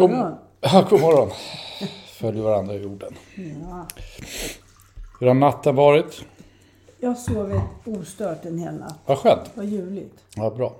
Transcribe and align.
today. 0.00 0.08
God 0.08 0.18
morgon. 0.18 0.38
Ja, 0.60 0.86
god 0.90 1.00
morgon. 1.00 1.30
Följer 2.06 2.42
varandra 2.42 2.74
i 2.74 2.84
orden. 2.84 3.14
Ja. 3.70 3.86
Hur 5.20 5.26
har 5.26 5.34
natten 5.34 5.76
varit? 5.76 6.24
Jag 7.00 7.08
har 7.08 7.14
sovit 7.14 7.60
ostört 7.84 8.44
en 8.44 8.58
hel 8.58 8.74
natt. 8.74 8.98
Vad 9.06 9.18
skönt. 9.18 9.50
Vad 9.54 9.66
ljuvligt. 9.66 10.24
Ja, 10.36 10.50
bra. 10.50 10.76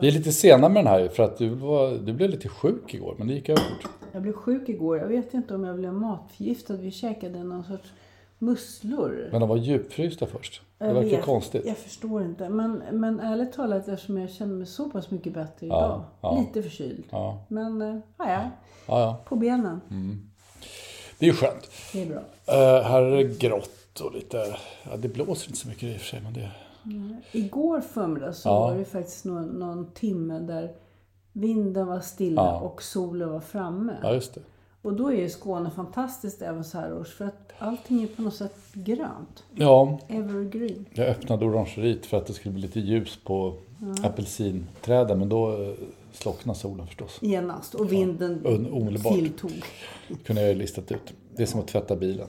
Vi 0.00 0.08
är 0.08 0.12
lite 0.12 0.32
sena 0.32 0.68
med 0.68 0.84
den 0.84 0.92
här 0.92 1.08
för 1.08 1.22
att 1.22 1.38
du, 1.38 1.48
var, 1.48 1.90
du 1.90 2.12
blev 2.12 2.30
lite 2.30 2.48
sjuk 2.48 2.94
igår, 2.94 3.14
men 3.18 3.26
det 3.28 3.34
gick 3.34 3.48
över 3.48 3.60
fort. 3.62 3.90
Jag 4.12 4.22
blev 4.22 4.32
sjuk 4.32 4.68
igår. 4.68 4.98
Jag 4.98 5.06
vet 5.08 5.34
inte 5.34 5.54
om 5.54 5.64
jag 5.64 5.76
blev 5.76 5.92
matförgiftad. 5.92 6.76
Vi 6.76 6.90
käkade 6.90 7.44
någon 7.44 7.64
sorts 7.64 7.92
musslor. 8.40 9.28
Men 9.30 9.40
de 9.40 9.48
var 9.48 9.56
djupfrysta 9.56 10.26
först. 10.26 10.62
Det 10.78 10.92
verkar 10.92 11.16
vet. 11.16 11.24
konstigt. 11.24 11.66
Jag 11.66 11.76
förstår 11.76 12.22
inte. 12.22 12.48
Men, 12.48 12.82
men 12.92 13.20
ärligt 13.20 13.52
talat, 13.52 13.88
eftersom 13.88 14.18
jag 14.18 14.30
känner 14.30 14.54
mig 14.54 14.66
så 14.66 14.90
pass 14.90 15.10
mycket 15.10 15.32
bättre 15.34 15.66
idag. 15.66 16.02
ja. 16.20 16.38
Lite 16.40 16.62
förkyld. 16.62 17.04
Ja. 17.10 17.44
Men, 17.48 17.82
äh, 17.82 17.96
ja, 18.18 18.30
ja. 18.30 18.50
Ja, 18.86 19.00
ja. 19.00 19.20
På 19.24 19.36
benen. 19.36 19.80
Det 21.18 21.26
är 21.26 21.30
ju 21.30 21.36
skönt. 21.36 21.70
Det 21.92 22.02
är 22.02 22.06
bra. 22.06 22.18
Uh, 22.18 22.82
här 22.82 23.02
är 23.02 23.16
det 23.16 23.38
grått 23.38 24.00
och 24.00 24.12
lite... 24.14 24.56
Ja, 24.90 24.96
det 24.96 25.08
blåser 25.08 25.48
inte 25.48 25.58
så 25.58 25.68
mycket 25.68 25.82
i 25.82 25.96
och 25.96 26.00
för 26.00 26.06
sig, 26.06 26.20
men 26.20 26.32
det... 26.32 26.50
Igår 27.32 27.80
förmiddag 27.80 28.32
så 28.32 28.48
Ja. 28.48 28.60
var 28.60 28.74
det 28.74 28.84
faktiskt 28.84 29.24
någon, 29.24 29.44
någon 29.46 29.90
timme 29.92 30.38
där 30.38 30.72
vinden 31.32 31.86
var 31.86 32.00
stilla 32.00 32.42
Ja. 32.42 32.60
och 32.60 32.82
solen 32.82 33.28
var 33.32 33.40
framme. 33.40 33.96
Ja, 34.02 34.14
just 34.14 34.34
det. 34.34 34.40
Och 34.82 34.92
då 34.92 35.08
är 35.12 35.16
ju 35.16 35.28
Skåne 35.30 35.70
fantastiskt 35.70 36.42
även 36.42 36.64
så 36.64 36.78
här 36.78 36.98
års 36.98 37.14
för 37.14 37.24
att 37.24 37.52
allting 37.58 38.02
är 38.02 38.06
på 38.06 38.22
något 38.22 38.34
sätt 38.34 38.54
grönt. 38.72 39.44
Ja, 39.54 39.98
Evergreen. 40.08 40.84
jag 40.94 41.06
öppnade 41.06 41.44
orangeriet 41.44 42.06
för 42.06 42.16
att 42.16 42.26
det 42.26 42.32
skulle 42.32 42.52
bli 42.52 42.62
lite 42.62 42.80
ljus 42.80 43.18
på 43.24 43.54
apelsinträden, 44.02 45.18
men 45.18 45.28
då 45.28 45.62
eh, 45.62 45.72
slocknade 46.12 46.58
solen 46.58 46.86
förstås. 46.86 47.18
Genast. 47.22 47.74
Och 47.74 47.92
vinden 47.92 48.40
Un- 48.46 48.70
omedelbart. 48.72 49.14
tilltog. 49.14 49.52
kunde 50.24 50.42
jag 50.42 50.48
ju 50.50 50.54
listat 50.58 50.92
ut. 50.92 51.12
Det 51.36 51.42
är 51.42 51.46
som 51.46 51.60
att 51.60 51.68
tvätta 51.68 51.96
bilen. 51.96 52.26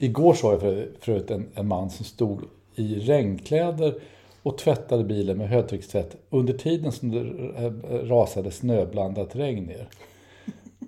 Igår 0.00 0.34
såg 0.34 0.52
jag 0.52 0.60
för, 0.60 0.88
förut 1.00 1.30
en, 1.30 1.46
en 1.54 1.68
man 1.68 1.90
som 1.90 2.04
stod 2.04 2.40
i 2.74 2.94
regnkläder 3.00 3.94
och 4.42 4.58
tvättade 4.58 5.04
bilen 5.04 5.38
med 5.38 5.48
högtryckstvätt 5.48 6.16
under 6.30 6.52
tiden 6.52 6.92
som 6.92 7.10
det 7.10 7.20
eh, 7.64 7.72
rasade 8.08 8.50
snöblandat 8.50 9.36
regn 9.36 9.64
ner. 9.64 9.88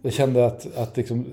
Jag 0.03 0.12
kände 0.12 0.47
att, 0.47 0.77
att 0.77 0.97
liksom, 0.97 1.25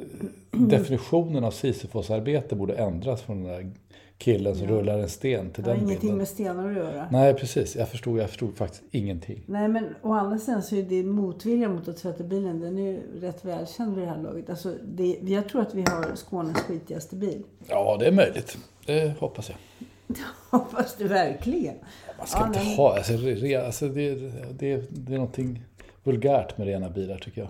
definitionen 0.52 1.44
av 1.44 1.52
Sisyfosarbete 1.52 2.56
borde 2.56 2.74
ändras 2.76 3.22
från 3.22 3.44
den 3.44 3.54
där 3.54 3.72
killen 4.18 4.56
som 4.56 4.68
rullar 4.68 5.00
en 5.00 5.10
sten 5.10 5.50
till 5.52 5.64
Det 5.64 5.70
har 5.70 5.76
den 5.76 5.86
ingenting 5.86 6.02
bilden. 6.02 6.18
med 6.18 6.28
stenar 6.28 6.70
att 6.70 6.76
göra. 6.76 7.08
Nej, 7.12 7.34
precis. 7.34 7.76
Jag 7.76 7.90
förstod, 7.90 8.20
jag 8.20 8.30
förstod 8.30 8.56
faktiskt 8.58 8.84
ingenting. 8.92 9.42
Nej 9.46 9.68
men 9.68 9.86
å 10.02 10.14
andra 10.14 10.38
sidan 10.40 10.64
så 10.64 10.76
är 10.76 10.84
det 10.84 11.04
motvilja 11.04 11.70
mot 11.70 11.88
att 11.88 11.98
tvätta 11.98 12.24
bilen. 12.24 12.60
Den 12.60 12.78
är 12.78 12.82
ju 12.92 13.00
rätt 13.22 13.46
välkänd 13.46 13.96
vid 13.96 14.04
det 14.08 14.10
här 14.12 14.22
laget. 14.22 14.50
Alltså, 14.50 14.74
det, 14.88 15.18
jag 15.22 15.50
tror 15.50 15.62
att 15.62 15.74
vi 15.76 15.82
har 15.82 16.16
Skånes 16.16 16.58
skitigaste 16.58 17.16
bil. 17.16 17.44
Ja, 17.68 17.98
det 18.00 18.08
är 18.08 18.12
möjligt. 18.12 18.58
Det 18.86 19.14
hoppas 19.20 19.50
jag. 19.50 19.58
Hoppas 20.60 20.96
du 20.98 21.08
verkligen. 21.08 21.76
Man 22.18 22.28
ska 22.28 22.40
Ja, 22.40 22.48
inte 22.48 22.60
nej. 22.60 22.76
ha... 22.76 22.98
Alltså, 22.98 23.14
re, 23.14 23.66
alltså 23.66 23.88
det, 23.88 24.16
det, 24.60 24.84
det 24.90 25.14
är 25.14 25.18
någonting 25.18 25.62
vulgärt 26.04 26.58
med 26.58 26.68
rena 26.68 26.90
bilar 26.90 27.18
tycker 27.18 27.42
jag. 27.42 27.50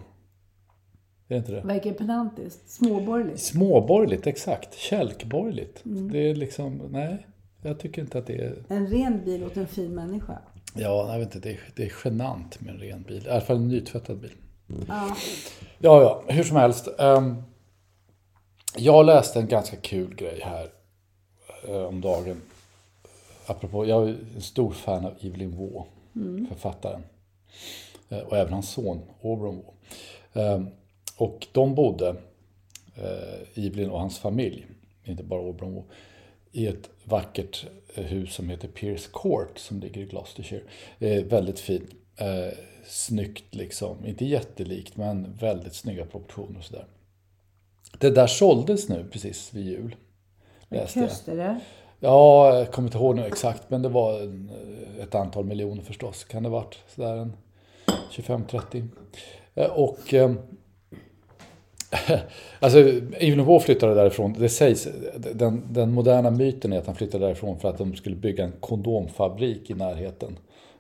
Är 1.28 1.34
det 1.34 1.38
inte 1.38 1.52
det? 1.52 1.62
Verkar 1.62 1.92
pedantiskt. 1.92 2.70
Småborgerligt. 2.70 3.40
Småborgerligt, 3.40 4.28
exakt. 4.28 4.78
Kälkborgerligt. 4.78 5.86
Mm. 5.86 6.12
Det 6.12 6.20
är 6.20 6.36
liksom... 6.36 6.82
Nej, 6.92 7.28
jag 7.62 7.80
tycker 7.80 8.02
inte 8.02 8.18
att 8.18 8.28
det 8.28 8.42
är... 8.42 8.64
En 8.70 8.88
ren 8.88 9.26
bil 9.26 9.44
åt 9.44 9.58
en 9.58 9.68
fin 9.68 9.96
människa. 9.96 10.40
Ja, 10.74 11.12
jag 11.12 11.20
vet 11.20 11.36
inte. 11.36 11.50
Det 11.50 11.54
är, 11.56 11.60
det 11.76 11.84
är 11.84 11.94
genant 12.06 12.62
med 12.62 12.74
en 12.74 12.80
ren 12.80 13.04
bil. 13.04 13.28
I 13.28 13.30
alla 13.30 13.42
fall 13.42 13.56
en 13.56 13.68
nytvättad 13.68 14.18
bil. 14.18 14.32
Ja. 14.88 15.16
Ja, 15.80 16.02
ja. 16.02 16.24
Hur 16.34 16.44
som 16.44 16.58
helst. 16.58 16.88
ehm, 17.00 17.36
jag 18.76 19.06
läste 19.06 19.40
en 19.40 19.48
ganska 19.48 19.78
kul 19.78 20.16
grej 20.16 20.42
här 20.44 20.68
eh, 21.68 21.84
om 21.84 22.02
dagen. 22.02 22.42
Apropå, 23.46 23.86
jag 23.86 24.10
är 24.10 24.18
en 24.36 24.42
stor 24.42 24.72
fan 24.72 25.06
av 25.06 25.14
Evelyn 25.22 25.58
Waugh, 25.58 25.88
författaren. 26.50 27.02
Eh, 28.10 28.20
och 28.20 28.38
även 28.38 28.54
hans 28.54 28.70
son, 28.70 29.02
Aubrey 29.24 29.52
Waugh. 30.34 30.68
Och 31.18 31.48
de 31.52 31.76
bodde, 31.76 32.16
eh, 32.96 33.66
Evelyn 33.66 33.90
och 33.90 34.00
hans 34.00 34.20
familj, 34.20 34.66
inte 35.04 35.24
bara 35.24 35.42
Waugh, 35.42 35.84
i 36.52 36.68
ett 36.68 36.90
vackert 37.04 37.66
eh, 37.96 38.04
hus 38.04 38.34
som 38.34 38.50
heter 38.50 38.68
Pierce 38.68 39.08
Court 39.14 39.58
som 39.58 39.80
ligger 39.80 40.02
i 40.02 40.06
Gloucestershire. 40.06 40.64
Eh, 41.00 41.24
väldigt 41.24 41.60
fint. 41.60 41.90
Eh, 42.18 42.58
snyggt 42.86 43.56
liksom. 43.56 44.06
Inte 44.06 44.26
jättelikt 44.26 44.98
men 44.98 45.34
väldigt 45.34 45.74
snygga 45.76 46.06
proportioner 46.06 46.58
och 46.60 46.66
sådär. 46.66 46.86
Det 48.00 48.10
där 48.10 48.28
såldes 48.28 48.90
nu 48.90 49.06
precis 49.12 49.54
vid 49.54 49.66
jul. 49.66 49.96
Läste 50.70 51.00
jag. 51.00 51.10
Köster 51.10 51.36
det? 51.38 51.60
Ja, 52.00 52.58
jag 52.58 52.72
kommer 52.72 52.88
inte 52.88 52.98
ihåg 52.98 53.16
nu 53.16 53.26
exakt 53.26 53.70
men 53.70 53.82
det 53.82 53.90
var 53.90 54.20
en, 54.22 54.52
ett 55.00 55.16
antal 55.16 55.46
miljoner 55.46 55.84
förstås. 55.84 56.24
Kan 56.24 56.44
det 56.44 56.50
ha 56.50 56.60
varit 56.60 56.80
sådär 56.96 57.18
en 57.18 57.38
25-30? 58.12 58.88
Eh, 59.56 59.66
Och 59.72 60.14
eh, 60.14 60.34
Alltså, 62.60 62.80
Even 63.20 63.46
Waugh 63.46 63.66
flyttade 63.66 63.94
därifrån. 63.94 64.36
Det 64.40 64.50
sägs, 64.50 64.88
den, 65.34 65.64
den 65.70 65.94
moderna 65.94 66.32
myten 66.32 66.74
är 66.74 66.78
att 66.78 66.86
han 66.86 66.96
flyttade 66.96 67.26
därifrån 67.26 67.60
för 67.60 67.70
att 67.70 67.78
de 67.78 67.96
skulle 67.96 68.16
bygga 68.16 68.44
en 68.44 68.54
kondomfabrik 68.60 69.70
i 69.70 69.74
närheten. 69.74 70.38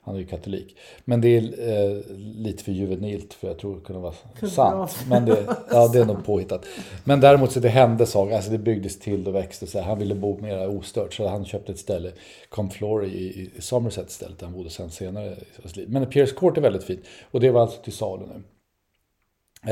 Han 0.07 0.15
är 0.15 0.19
ju 0.19 0.25
katolik. 0.25 0.77
Men 1.05 1.21
det 1.21 1.37
är 1.37 1.41
eh, 1.41 2.15
lite 2.17 2.63
för 2.63 2.71
juvenilt 2.71 3.33
för 3.33 3.47
jag 3.47 3.57
tror 3.57 3.75
det 3.75 3.81
kunde 3.81 4.01
vara 4.01 4.13
För 4.39 4.47
sant. 4.47 4.97
Men 5.09 5.25
det, 5.25 5.55
ja, 5.71 5.87
det 5.87 5.99
är 5.99 6.05
nog 6.05 6.25
påhittat. 6.25 6.65
Men 7.03 7.19
däremot 7.19 7.51
så 7.51 7.59
det 7.59 7.69
hände 7.69 8.05
saker. 8.05 8.35
Alltså 8.35 8.51
det 8.51 8.57
byggdes 8.57 8.99
till 8.99 9.27
och 9.27 9.35
växte. 9.35 9.67
Så 9.67 9.79
här. 9.79 9.85
Han 9.85 9.99
ville 9.99 10.15
bo 10.15 10.41
mer 10.41 10.77
ostört. 10.77 11.13
Så 11.13 11.27
han 11.27 11.45
köpte 11.45 11.71
ett 11.71 11.79
ställe, 11.79 12.11
Comflory 12.49 13.07
i, 13.07 13.51
i 13.57 13.61
Somerset 13.61 14.11
stället. 14.11 14.39
Där 14.39 14.45
han 14.45 14.55
bodde 14.55 14.69
sen 14.69 14.89
senare 14.89 15.35
i 15.63 15.67
sitt 15.67 15.77
liv. 15.77 15.89
Men 15.89 16.05
Pierce 16.05 16.33
Court 16.35 16.57
är 16.57 16.61
väldigt 16.61 16.83
fint. 16.83 17.01
Och 17.31 17.39
det 17.39 17.51
var 17.51 17.61
alltså 17.61 17.81
till 17.81 17.93
salu 17.93 18.23
nu. 18.25 18.43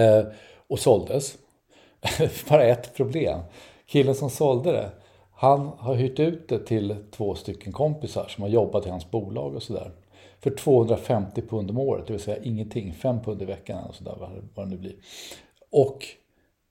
Eh, 0.01 0.25
och 0.69 0.79
såldes. 0.79 1.37
Bara 2.49 2.63
ett 2.63 2.93
problem. 2.95 3.39
Killen 3.85 4.15
som 4.15 4.29
sålde 4.29 4.71
det, 4.71 4.89
Han 5.31 5.71
har 5.77 5.95
hyrt 5.95 6.19
ut 6.19 6.49
det 6.49 6.59
till 6.59 6.95
två 7.11 7.35
stycken 7.35 7.73
kompisar 7.73 8.27
som 8.27 8.41
har 8.41 8.49
jobbat 8.49 8.85
i 8.85 8.89
hans 8.89 9.11
bolag 9.11 9.55
och 9.55 9.63
sådär. 9.63 9.91
För 10.39 10.49
250 10.49 11.41
pund 11.41 11.69
om 11.69 11.77
året, 11.77 12.07
det 12.07 12.13
vill 12.13 12.21
säga 12.21 12.43
ingenting. 12.43 12.93
5 12.93 13.21
pund 13.21 13.41
i 13.41 13.45
veckan 13.45 13.83
och 13.89 13.95
sådär, 13.95 14.15
vad, 14.55 14.65
det 14.67 14.69
nu 14.69 14.77
blir. 14.77 14.95
Och 15.69 16.05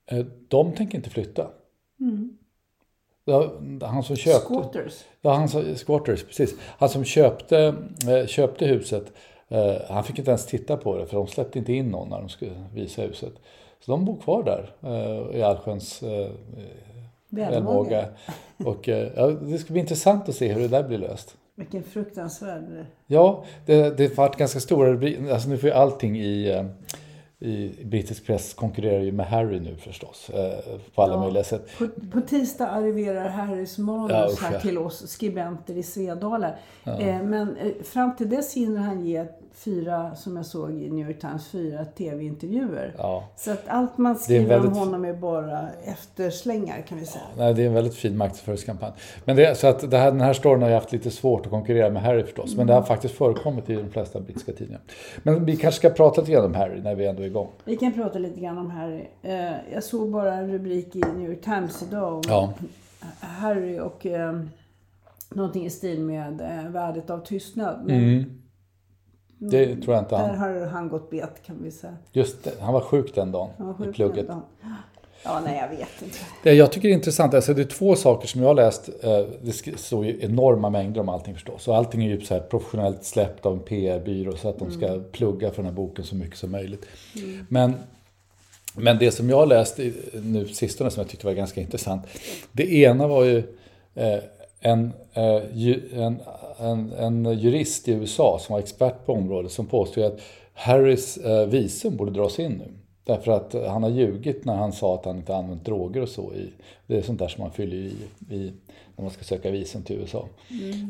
eh, 0.06 0.26
de 0.48 0.72
tänker 0.72 0.98
inte 0.98 1.10
flytta. 1.10 1.50
Ja, 3.24 3.52
han 3.80 4.02
som 4.02 4.16
köpte... 4.16 4.54
Squatters. 4.54 5.04
Ja, 5.20 5.32
han 5.32 5.48
som, 5.48 5.76
squatters, 5.76 6.24
precis. 6.24 6.54
Han 6.60 6.88
som 6.88 7.04
köpte, 7.04 7.74
eh, 8.08 8.26
köpte 8.26 8.66
huset, 8.66 9.12
eh, 9.48 9.74
han 9.88 10.04
fick 10.04 10.18
inte 10.18 10.30
ens 10.30 10.46
titta 10.46 10.76
på 10.76 10.96
det 10.96 11.06
för 11.06 11.16
de 11.16 11.26
släppte 11.26 11.58
inte 11.58 11.72
in 11.72 11.90
någon 11.90 12.08
när 12.08 12.20
de 12.20 12.28
skulle 12.28 12.52
visa 12.74 13.02
huset. 13.02 13.32
Så 13.84 13.90
de 13.90 14.04
bor 14.04 14.16
kvar 14.16 14.42
där 14.42 14.70
eh, 14.82 15.38
i 15.38 15.42
allsköns 15.42 16.02
eh, 16.02 16.30
välmåga. 17.28 18.04
Och 18.64 18.88
eh, 18.88 19.08
ja, 19.16 19.26
det 19.26 19.58
ska 19.58 19.72
bli 19.72 19.80
intressant 19.80 20.28
att 20.28 20.34
se 20.34 20.52
hur 20.52 20.60
det 20.60 20.68
där 20.68 20.82
blir 20.88 20.98
löst. 20.98 21.36
Vilken 21.56 21.82
fruktansvärd... 21.82 22.86
Ja, 23.06 23.44
det, 23.66 23.96
det 23.96 24.18
varit 24.18 24.36
ganska 24.36 24.60
stora. 24.60 24.90
Alltså 25.32 25.48
nu 25.48 25.58
får 25.58 25.68
ju 25.68 25.74
allting 25.74 26.16
i, 26.20 26.50
eh, 26.50 26.64
i 27.48 27.84
brittisk 27.84 28.26
press 28.26 28.54
konkurrerar 28.54 29.00
ju 29.02 29.12
med 29.12 29.26
Harry 29.26 29.60
nu 29.60 29.76
förstås. 29.76 30.30
eh, 30.30 30.58
På 30.94 31.02
alla 31.02 31.12
Ja. 31.14 31.20
möjliga 31.20 31.44
sätt. 31.44 31.66
På, 31.78 31.88
på 32.12 32.20
tisdag 32.20 32.66
arriverar 32.68 33.28
Harrys 33.28 33.78
manus 33.78 34.10
Ja, 34.40 34.46
här 34.46 34.52
ja. 34.54 34.60
till 34.60 34.78
oss 34.78 35.08
skribenter 35.10 35.76
i 35.76 35.82
Svedala. 35.82 36.48
Eh, 36.84 37.22
men 37.22 37.56
fram 37.84 38.16
till 38.16 38.30
dess 38.30 38.54
hinner 38.54 38.80
han 38.80 39.06
ge 39.06 39.24
fyra, 39.54 40.14
som 40.14 40.36
jag 40.36 40.46
såg 40.46 40.70
i 40.70 40.90
New 40.90 41.06
York 41.08 41.20
Times, 41.20 41.46
fyra 41.48 41.84
tv-intervjuer. 41.84 42.94
Ja. 42.98 43.28
Så 43.36 43.50
att 43.50 43.62
allt 43.68 43.98
man 43.98 44.16
skriver 44.16 44.46
väldigt- 44.46 44.70
om 44.72 44.78
honom 44.78 45.04
är 45.04 45.12
bara 45.12 45.68
efterslängar 45.84 46.82
kan 46.88 46.98
vi 46.98 47.06
säga. 47.06 47.24
Nej, 47.36 47.54
det 47.54 47.62
är 47.62 47.66
en 47.66 47.74
väldigt 47.74 47.94
fin 47.94 48.16
marknadsföringskampanj. 48.16 48.92
Men 49.24 49.36
det, 49.36 49.58
så 49.58 49.66
att 49.66 49.90
det 49.90 49.98
här, 49.98 50.10
den 50.10 50.20
här 50.20 50.32
storyn 50.32 50.62
har 50.62 50.68
ju 50.68 50.74
haft 50.74 50.92
lite 50.92 51.10
svårt 51.10 51.46
att 51.46 51.50
konkurrera 51.50 51.90
med 51.90 52.02
Harry 52.02 52.22
förstås. 52.22 52.56
Men 52.56 52.66
det 52.66 52.72
har 52.74 52.82
faktiskt 52.82 53.14
förekommit 53.14 53.70
i 53.70 53.74
de 53.74 53.90
flesta 53.90 54.20
brittiska 54.20 54.52
tidningar. 54.52 54.80
Men 55.22 55.44
vi 55.44 55.56
kanske 55.56 55.78
ska 55.78 55.90
prata 55.90 56.20
lite 56.20 56.32
grann 56.32 56.44
om 56.44 56.54
Harry 56.54 56.80
när 56.80 56.94
vi 56.94 57.06
ändå 57.06 57.22
är 57.22 57.26
igång. 57.26 57.48
Vi 57.64 57.76
kan 57.76 57.92
prata 57.92 58.18
lite 58.18 58.40
grann 58.40 58.58
om 58.58 58.70
Harry. 58.70 59.04
Eh, 59.22 59.52
jag 59.72 59.82
såg 59.84 60.10
bara 60.10 60.34
en 60.34 60.52
rubrik 60.52 60.96
i 60.96 61.00
New 61.16 61.30
York 61.30 61.42
Times 61.42 61.82
idag 61.82 62.12
om 62.14 62.22
Ja, 62.28 62.52
Harry 63.20 63.78
och 63.80 64.06
eh, 64.06 64.40
någonting 65.34 65.66
i 65.66 65.70
stil 65.70 66.00
med 66.00 66.40
eh, 66.40 66.70
värdet 66.70 67.10
av 67.10 67.18
tystnad. 67.18 67.80
Men 67.86 67.96
mm. 67.96 68.40
Det 69.50 69.76
tror 69.76 69.94
jag 69.94 70.02
inte 70.02 70.16
där 70.16 70.26
han... 70.28 70.38
har 70.38 70.66
han 70.66 70.88
gått 70.88 71.10
bet 71.10 71.42
kan 71.46 71.62
vi 71.62 71.70
säga. 71.70 71.96
Just 72.12 72.44
det, 72.44 72.50
han 72.60 72.74
var 72.74 72.80
sjuk 72.80 73.14
den 73.14 73.32
dagen 73.32 73.50
Han 73.58 73.66
var 73.66 73.74
sjuk 73.74 73.88
i 73.88 73.92
plugget. 73.92 74.16
den 74.16 74.26
dagen. 74.26 74.42
Ja, 75.26 75.40
nej 75.44 75.58
jag 75.70 75.78
vet 75.78 76.02
inte. 76.02 76.18
Det 76.42 76.52
jag 76.54 76.72
tycker 76.72 76.88
är 76.88 76.92
intressant, 76.92 77.34
alltså 77.34 77.54
det 77.54 77.62
är 77.62 77.66
två 77.66 77.96
saker 77.96 78.28
som 78.28 78.40
jag 78.40 78.48
har 78.48 78.54
läst. 78.54 78.88
eh, 79.02 79.18
Det 79.42 79.78
står 79.78 80.06
ju 80.06 80.18
enorma 80.24 80.70
mängder 80.70 81.00
om 81.00 81.08
allting 81.08 81.34
förstås. 81.34 81.68
Och 81.68 81.76
allting 81.76 82.04
är 82.04 82.08
ju 82.08 82.20
så 82.20 82.34
här 82.34 82.40
professionellt 82.40 83.04
släppt 83.04 83.46
av 83.46 83.52
en 83.52 83.60
PR-byrå 83.60 84.36
så 84.36 84.48
att 84.48 84.58
de 84.58 84.70
ska 84.70 85.00
plugga 85.12 85.50
för 85.50 85.56
den 85.56 85.64
här 85.66 85.72
boken 85.72 86.04
så 86.04 86.16
mycket 86.16 86.38
som 86.38 86.50
möjligt. 86.50 86.86
Men, 87.48 87.74
men 88.76 88.98
det 88.98 89.10
som 89.10 89.30
jag 89.30 89.36
har 89.36 89.46
läst 89.46 89.78
nu 90.22 90.48
sistone 90.48 90.90
som 90.90 91.00
jag 91.00 91.08
tyckte 91.10 91.26
var 91.26 91.32
ganska 91.34 91.60
intressant. 91.60 92.02
Det 92.52 92.72
ena 92.74 93.06
var 93.06 93.24
ju 93.24 93.38
eh, 93.94 94.18
en, 94.64 94.92
eh, 95.12 95.42
en, 95.92 96.20
en, 96.58 96.92
en 96.92 97.38
jurist 97.38 97.88
i 97.88 97.92
USA 97.92 98.38
som 98.40 98.52
var 98.52 98.60
expert 98.60 99.06
på 99.06 99.12
området 99.12 99.52
som 99.52 99.66
påstod 99.66 100.04
att 100.04 100.20
Harrys 100.54 101.16
eh, 101.16 101.46
visum 101.46 101.96
borde 101.96 102.10
dras 102.10 102.38
in 102.38 102.52
nu. 102.52 102.83
Därför 103.04 103.32
att 103.32 103.54
han 103.68 103.82
har 103.82 103.90
ljugit 103.90 104.44
när 104.44 104.54
han 104.54 104.72
sa 104.72 104.94
att 104.94 105.04
han 105.04 105.16
inte 105.16 105.36
använt 105.36 105.64
droger 105.64 106.02
och 106.02 106.08
så. 106.08 106.32
I, 106.34 106.52
det 106.86 106.96
är 106.96 107.02
sånt 107.02 107.18
där 107.18 107.28
som 107.28 107.42
man 107.42 107.50
fyller 107.50 107.76
i, 107.76 107.96
i 108.30 108.52
när 108.96 109.02
man 109.02 109.10
ska 109.10 109.24
söka 109.24 109.50
visum 109.50 109.82
till 109.82 109.96
USA. 109.96 110.28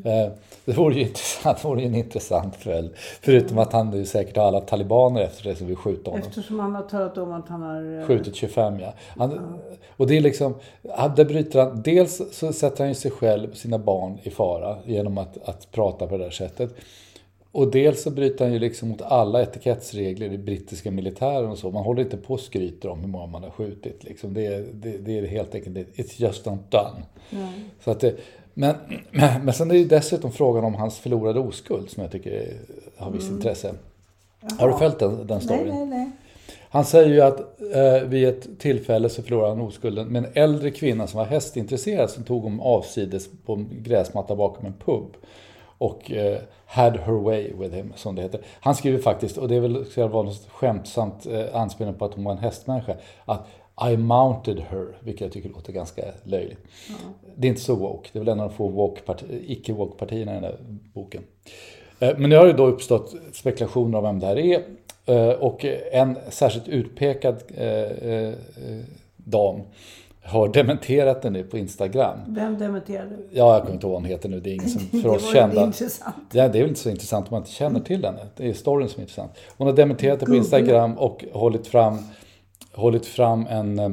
Eh, 0.05 0.33
det 0.65 0.73
vore 0.73 0.95
ju 0.95 1.01
intressant, 1.09 1.63
det 1.63 1.69
vore 1.69 1.83
en 1.83 1.95
intressant 1.95 2.57
följd. 2.57 2.91
Förutom 3.21 3.59
att 3.59 3.73
han 3.73 3.91
nu 3.91 4.05
säkert 4.05 4.37
har 4.37 4.45
alla 4.45 4.61
talibaner 4.61 5.21
efter 5.21 5.45
det 5.45 5.57
som 5.57 5.67
vill 5.67 5.77
skjuta 5.77 6.11
honom. 6.11 6.27
Eftersom 6.29 6.59
han 6.61 6.75
har 6.75 6.83
talat 6.83 7.19
om 7.19 7.33
att 7.33 7.49
han 7.49 7.63
har... 7.63 8.01
eh, 8.01 8.07
Skjutit 8.07 8.35
25 8.37 8.81
ja. 8.81 8.95
Han, 9.17 9.59
och 9.97 10.07
det 10.07 10.17
är 10.17 10.21
liksom, 10.21 10.55
där 11.17 11.25
bryter 11.25 11.61
han, 11.61 11.83
dels 11.83 12.23
så 12.33 12.53
sätter 12.53 12.79
han 12.79 12.89
ju 12.89 12.95
sig 12.95 13.11
själv 13.11 13.53
sina 13.53 13.79
barn 13.79 14.19
i 14.23 14.31
fara 14.31 14.77
genom 14.85 15.19
att, 15.19 15.49
att 15.49 15.73
prata 15.73 16.07
på 16.07 16.17
det 16.17 16.25
där 16.25 16.31
sättet. 16.31 16.75
Och 17.55 17.71
dels 17.71 18.03
så 18.03 18.11
bryter 18.11 18.45
han 18.45 18.53
ju 18.53 18.59
liksom 18.59 18.89
mot 18.89 19.03
alla 19.03 19.43
etikettsregler 19.43 20.33
i 20.33 20.39
brittiska 20.39 20.91
militären 20.91 21.51
och 21.51 21.59
så. 21.59 21.71
Man 21.71 21.85
håller 21.85 22.03
inte 22.03 22.17
på 22.17 22.35
och 22.35 22.41
skryter 22.41 22.89
om 22.89 23.01
hur 23.01 23.09
många 23.09 23.27
man 23.27 23.43
har 23.43 23.51
skjutit. 23.51 24.05
Liksom. 24.05 24.35
Det, 24.35 24.47
är, 24.47 24.65
det, 24.73 24.99
det 24.99 25.19
är 25.19 25.27
helt 25.27 25.55
enkelt, 25.55 25.77
it's 25.77 26.23
just 26.23 26.47
not 26.47 26.59
done. 26.71 27.03
Så 27.85 27.91
att 27.91 28.01
det, 28.01 28.17
men, 28.55 28.75
men 29.43 29.53
sen 29.53 29.71
är 29.71 29.75
det 29.75 29.81
ju 29.81 29.89
dessutom 29.89 30.33
frågan 30.33 30.65
om 30.65 30.75
hans 30.75 30.99
förlorade 30.99 31.41
oskuld 31.41 31.91
som 31.91 32.03
jag 32.03 32.12
tycker 32.12 32.31
är, 32.31 32.56
har 32.97 33.11
viss 33.11 33.29
intresse. 33.29 33.75
Har 34.59 34.69
du 34.69 34.79
följt 34.79 34.99
den, 34.99 35.17
den 35.17 35.27
Nej, 35.27 35.41
storyn? 35.41 35.75
nej, 35.75 35.87
nej. 35.87 36.11
Han 36.69 36.85
säger 36.85 37.15
ju 37.15 37.21
att 37.21 37.41
eh, 37.75 38.09
vid 38.09 38.29
ett 38.29 38.59
tillfälle 38.59 39.09
så 39.09 39.23
förlorade 39.23 39.49
han 39.49 39.61
oskulden 39.61 40.09
med 40.09 40.25
en 40.25 40.31
äldre 40.35 40.71
kvinna 40.71 41.06
som 41.06 41.19
var 41.19 41.27
hästintresserad 41.27 42.11
som 42.11 42.25
tog 42.25 42.43
honom 42.43 42.61
avsides 42.61 43.29
på 43.47 43.53
en 43.53 43.69
gräsmatta 43.83 44.37
bakom 44.37 44.67
en 44.67 44.75
pub. 44.85 45.17
Och 45.85 46.11
eh, 46.13 46.39
had 46.67 46.97
her 46.97 47.13
way 47.13 47.53
with 47.59 47.75
him, 47.75 47.93
som 47.97 48.15
det 48.15 48.23
heter. 48.23 48.41
Han 48.61 48.75
skriver 48.75 48.99
faktiskt, 48.99 49.39
och 49.39 49.49
det 49.49 49.55
är 49.57 49.61
väl 49.61 49.85
ska 49.87 50.07
vara 50.07 50.23
något 50.23 50.47
skämtsamt 50.49 51.27
eh, 51.27 51.57
anspelning 51.57 51.95
på 51.99 52.05
att 52.05 52.15
hon 52.15 52.25
var 52.25 52.33
en 52.33 52.39
hästmänniska, 52.39 52.97
att 53.25 53.47
I 53.93 53.97
mounted 53.97 54.61
her, 54.71 54.97
vilket 55.01 55.21
jag 55.21 55.33
tycker 55.33 55.49
låter 55.49 55.73
ganska 55.73 56.03
löjligt. 56.25 56.59
Det 57.37 57.47
är 57.47 57.49
inte 57.49 57.61
så 57.63 57.75
woke, 57.75 58.09
det 58.13 58.19
är 58.19 58.21
väl 58.21 58.29
en 58.33 58.41
av 58.41 58.49
de 58.49 58.55
få 58.57 58.69
woke-parti- 58.71 59.43
icke-woke-partierna 59.47 60.33
i 60.33 60.35
den 60.35 60.43
där 60.43 60.57
boken. 60.95 61.23
Eh, 62.01 62.19
Men 62.19 62.31
nu 62.31 62.37
har 62.37 62.47
det 62.47 62.53
då 62.53 62.67
uppstått 62.67 63.15
spekulationer 63.33 63.99
om 63.99 64.05
vem 64.05 64.21
det 64.21 64.27
här 64.27 64.39
är. 64.39 64.63
Eh, 65.07 65.31
Och 65.31 65.65
en 65.93 66.17
särskilt 66.29 66.69
utpekad 66.69 67.43
eh, 67.57 67.69
eh, 68.13 68.35
dam 69.17 69.61
har 70.25 70.49
dementerat 70.49 71.23
det 71.23 71.31
nu 71.31 71.43
på 71.44 71.59
Instagram. 71.59 72.19
Vem 72.29 72.59
dementerade? 72.59 73.17
Ja, 73.31 73.53
jag 73.55 73.61
kommer 73.62 73.75
inte 73.75 73.87
ihåg 73.87 73.93
vad 73.93 74.03
hon 74.03 74.11
heter 74.11 74.29
nu. 74.29 74.41
Det 74.41 74.50
är 74.50 74.55
ingen 74.55 74.69
som 74.69 74.82
Det 74.93 75.00
för 75.00 75.09
var 75.09 75.17
oss 75.17 75.32
kända. 75.32 75.65
intressant. 75.65 76.15
Ja, 76.32 76.49
det 76.49 76.59
är 76.59 76.62
väl 76.62 76.69
inte 76.69 76.81
så 76.81 76.91
intressant 76.91 77.26
om 77.29 77.35
man 77.35 77.41
inte 77.43 77.53
känner 77.53 77.81
till 77.81 78.05
henne. 78.05 78.26
Det 78.37 78.49
är 78.49 78.53
storyn 78.53 78.88
som 78.88 78.99
är 79.00 79.03
intressant. 79.03 79.32
Hon 79.56 79.67
har 79.67 79.75
dementerat 79.75 80.21
det 80.21 80.26
på 80.26 80.35
Instagram 80.35 80.99
och 80.99 81.25
hållit 81.32 81.67
fram, 81.67 81.99
hållit 82.73 83.06
fram 83.06 83.47
en, 83.50 83.79
eh, 83.79 83.91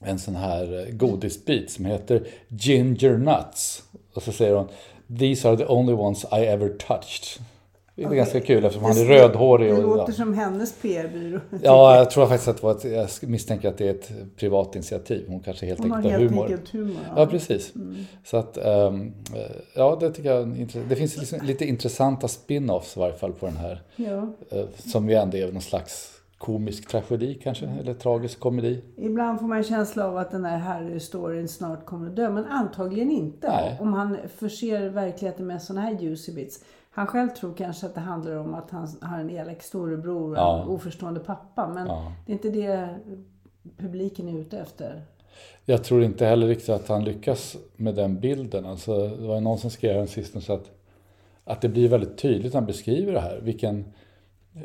en 0.00 0.18
sån 0.18 0.36
här 0.36 0.78
eh, 0.88 0.94
godisbit 0.94 1.70
som 1.70 1.84
heter 1.84 2.26
Ginger 2.48 3.18
Nuts. 3.18 3.82
Och 4.14 4.22
så 4.22 4.32
säger 4.32 4.54
hon 4.54 4.68
These 5.18 5.48
are 5.48 5.56
the 5.56 5.66
only 5.66 5.92
ones 5.92 6.24
I 6.24 6.36
ever 6.46 6.68
touched. 6.68 7.40
Det 7.94 8.02
är 8.04 8.08
ganska 8.10 8.40
kul 8.40 8.64
eftersom 8.64 8.84
han 8.84 8.96
är 8.98 9.04
rödhårig. 9.04 9.74
Det 9.74 9.82
låter 9.82 10.12
ja. 10.12 10.16
som 10.16 10.34
hennes 10.34 10.72
PR-byrå. 10.72 11.40
ja, 11.62 11.96
jag 11.96 12.10
tror 12.10 12.26
faktiskt 12.26 12.48
att 12.48 12.56
det 12.56 12.62
var 12.62 12.70
ett, 12.72 12.84
jag 13.22 13.30
misstänker 13.30 13.68
att 13.68 13.78
det 13.78 13.86
är 13.88 13.90
ett 13.90 14.10
privat 14.36 14.74
initiativ. 14.74 15.24
Hon 15.28 15.40
kanske 15.40 15.66
helt 15.66 15.80
Hon 15.80 15.90
har 15.90 15.96
enkelt 15.98 16.12
har 16.14 16.20
helt 16.20 16.30
humor. 16.32 16.44
enkelt 16.44 16.70
humor. 16.72 16.96
Ja, 17.16 17.26
precis. 17.26 17.72
Så 18.24 18.36
att, 18.36 18.56
ehm, 18.56 19.12
eh, 19.34 19.40
ja, 19.76 19.96
det 20.00 20.10
tycker 20.10 20.30
jag. 20.32 20.68
Det 20.88 20.96
finns 20.96 21.16
liksom 21.16 21.38
lite 21.42 21.64
intressanta 21.64 22.26
spin-offs 22.28 22.96
i 22.96 23.00
varje 23.00 23.14
fall 23.14 23.32
på 23.32 23.46
den 23.46 23.56
här. 23.56 23.82
Ja. 23.96 24.32
eh, 24.50 24.64
Som 24.76 25.08
ju 25.08 25.14
ändå 25.14 25.36
är 25.36 25.52
någon 25.52 25.62
slags 25.62 26.08
komisk 26.38 26.88
tragedi 26.88 27.34
kanske, 27.42 27.66
eller 27.80 27.94
tragisk 27.94 28.40
komedi. 28.40 28.84
Ibland 28.96 29.40
får 29.40 29.46
man 29.46 29.58
en 29.58 29.64
känsla 29.64 30.06
av 30.08 30.16
att 30.16 30.30
den 30.30 30.44
här 30.44 30.58
Harry-storyn 30.58 31.46
snart 31.48 31.86
kommer 31.86 32.08
att 32.08 32.16
dö. 32.16 32.30
Men 32.30 32.44
antagligen 32.44 33.10
inte. 33.10 33.48
Nej. 33.48 33.76
Om 33.80 33.92
han 33.92 34.16
förser 34.38 34.88
verkligheten 34.88 35.46
med 35.46 35.62
sådana 35.62 35.80
här 35.80 35.98
juicy 36.00 36.32
bits. 36.32 36.60
Han 36.94 37.06
själv 37.06 37.28
tror 37.28 37.54
kanske 37.54 37.86
att 37.86 37.94
det 37.94 38.00
handlar 38.00 38.36
om 38.36 38.54
att 38.54 38.70
han 38.70 38.88
har 39.00 39.18
en 39.18 39.30
elak 39.30 39.62
storebror 39.62 40.30
och 40.30 40.36
Ja. 40.36 40.62
en 40.62 40.68
oförstående 40.68 41.20
pappa. 41.20 41.68
Men 41.68 41.86
Ja. 41.86 42.12
det 42.26 42.32
är 42.32 42.34
inte 42.34 42.50
det 42.50 42.88
publiken 43.76 44.28
är 44.28 44.40
ute 44.40 44.58
efter. 44.58 45.02
Jag 45.64 45.84
tror 45.84 46.04
inte 46.04 46.26
heller 46.26 46.46
riktigt 46.46 46.68
att 46.68 46.88
han 46.88 47.04
lyckas 47.04 47.56
med 47.76 47.94
den 47.94 48.20
bilden. 48.20 48.66
Alltså, 48.66 49.08
det 49.08 49.26
var 49.26 49.40
någon 49.40 49.58
som 49.58 49.70
skrev 49.70 49.98
här 49.98 50.06
sistone 50.06 50.42
så 50.44 50.52
att, 50.52 50.70
att 51.44 51.60
det 51.60 51.68
blir 51.68 51.88
väldigt 51.88 52.18
tydligt 52.18 52.52
när 52.52 52.60
han 52.60 52.66
beskriver 52.66 53.12
det 53.12 53.20
här. 53.20 53.40
Vilken, 53.42 53.84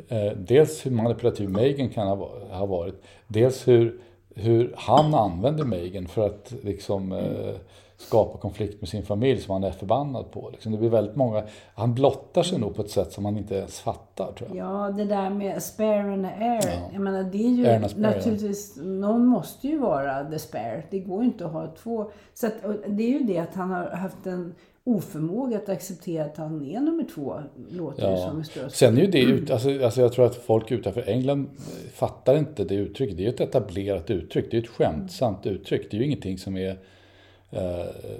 eh, 0.08 0.32
dels 0.32 0.86
hur 0.86 0.90
manipulativ 0.90 1.50
Megan 1.50 1.88
kan 1.88 2.06
ha, 2.08 2.30
ha 2.50 2.66
varit. 2.66 3.02
Dels 3.28 3.68
hur, 3.68 4.00
hur 4.34 4.74
han 4.76 5.14
använder 5.14 5.64
Megan 5.64 6.06
för 6.06 6.26
att 6.26 6.54
liksom, 6.62 7.12
eh, 7.12 7.54
skapa 7.98 8.38
konflikt 8.38 8.80
med 8.80 8.88
sin 8.88 9.02
familj 9.02 9.40
som 9.40 9.52
han 9.52 9.64
är 9.64 9.70
förbannad 9.70 10.30
på. 10.30 10.50
Liksom, 10.50 10.72
det 10.72 10.78
blir 10.78 10.88
väldigt 10.88 11.16
många, 11.16 11.42
han 11.74 11.94
blottar 11.94 12.42
sig 12.42 12.58
nog 12.58 12.74
på 12.74 12.82
ett 12.82 12.90
sätt 12.90 13.12
som 13.12 13.22
man 13.22 13.36
inte 13.36 13.54
ens 13.54 13.80
fattar 13.80 14.32
tror 14.32 14.56
jag. 14.56 14.66
Ja, 14.66 14.90
det 14.90 15.04
där 15.04 15.30
med 15.30 15.62
spare 15.62 16.12
and 16.12 16.26
air. 16.26 16.60
Ja. 16.66 16.90
Jag 16.92 17.00
menar, 17.00 17.22
det 17.22 17.38
är 17.38 17.48
ju 17.48 17.66
Air 17.66 17.88
spare, 17.88 18.02
ja. 18.02 18.10
naturligtvis, 18.10 18.76
någon 18.76 19.26
måste 19.26 19.68
ju 19.68 19.78
vara 19.78 20.24
the 20.24 20.38
spare. 20.38 20.82
Det 20.90 20.98
går 20.98 21.22
ju 21.22 21.28
inte 21.28 21.46
att 21.46 21.52
ha 21.52 21.74
två. 21.82 22.10
Så 22.34 22.46
att, 22.46 22.52
det 22.86 23.02
är 23.02 23.18
ju 23.18 23.24
det 23.24 23.38
att 23.38 23.54
han 23.54 23.70
har 23.70 23.90
haft 23.90 24.26
en 24.26 24.54
oförmåga 24.84 25.56
att 25.56 25.68
acceptera 25.68 26.24
att 26.24 26.36
han 26.36 26.66
är 26.66 26.80
nummer 26.80 27.04
två, 27.14 27.34
låter 27.70 28.10
det 28.10 28.18
som 28.18 28.40
i 28.40 28.44
Strauss. 28.44 28.74
Sen 28.74 28.96
är 28.96 29.00
ju 29.00 29.06
det, 29.06 29.22
ut, 29.22 29.50
alltså, 29.50 29.84
alltså 29.84 30.00
jag 30.00 30.12
tror 30.12 30.26
att 30.26 30.34
folk 30.34 30.70
utanför 30.70 31.08
England 31.08 31.48
fattar 31.92 32.36
inte 32.36 32.64
det 32.64 32.74
uttrycket. 32.74 33.16
Det 33.16 33.22
är 33.22 33.24
ju 33.24 33.34
ett 33.34 33.40
etablerat 33.40 34.10
uttryck, 34.10 34.50
det 34.50 34.56
är 34.56 34.62
ett 34.62 34.68
skämtsamt 34.68 35.46
uttryck. 35.46 35.90
Det 35.90 35.96
är 35.96 35.98
ju 35.98 36.06
ingenting 36.06 36.38
som 36.38 36.56
är 36.56 36.78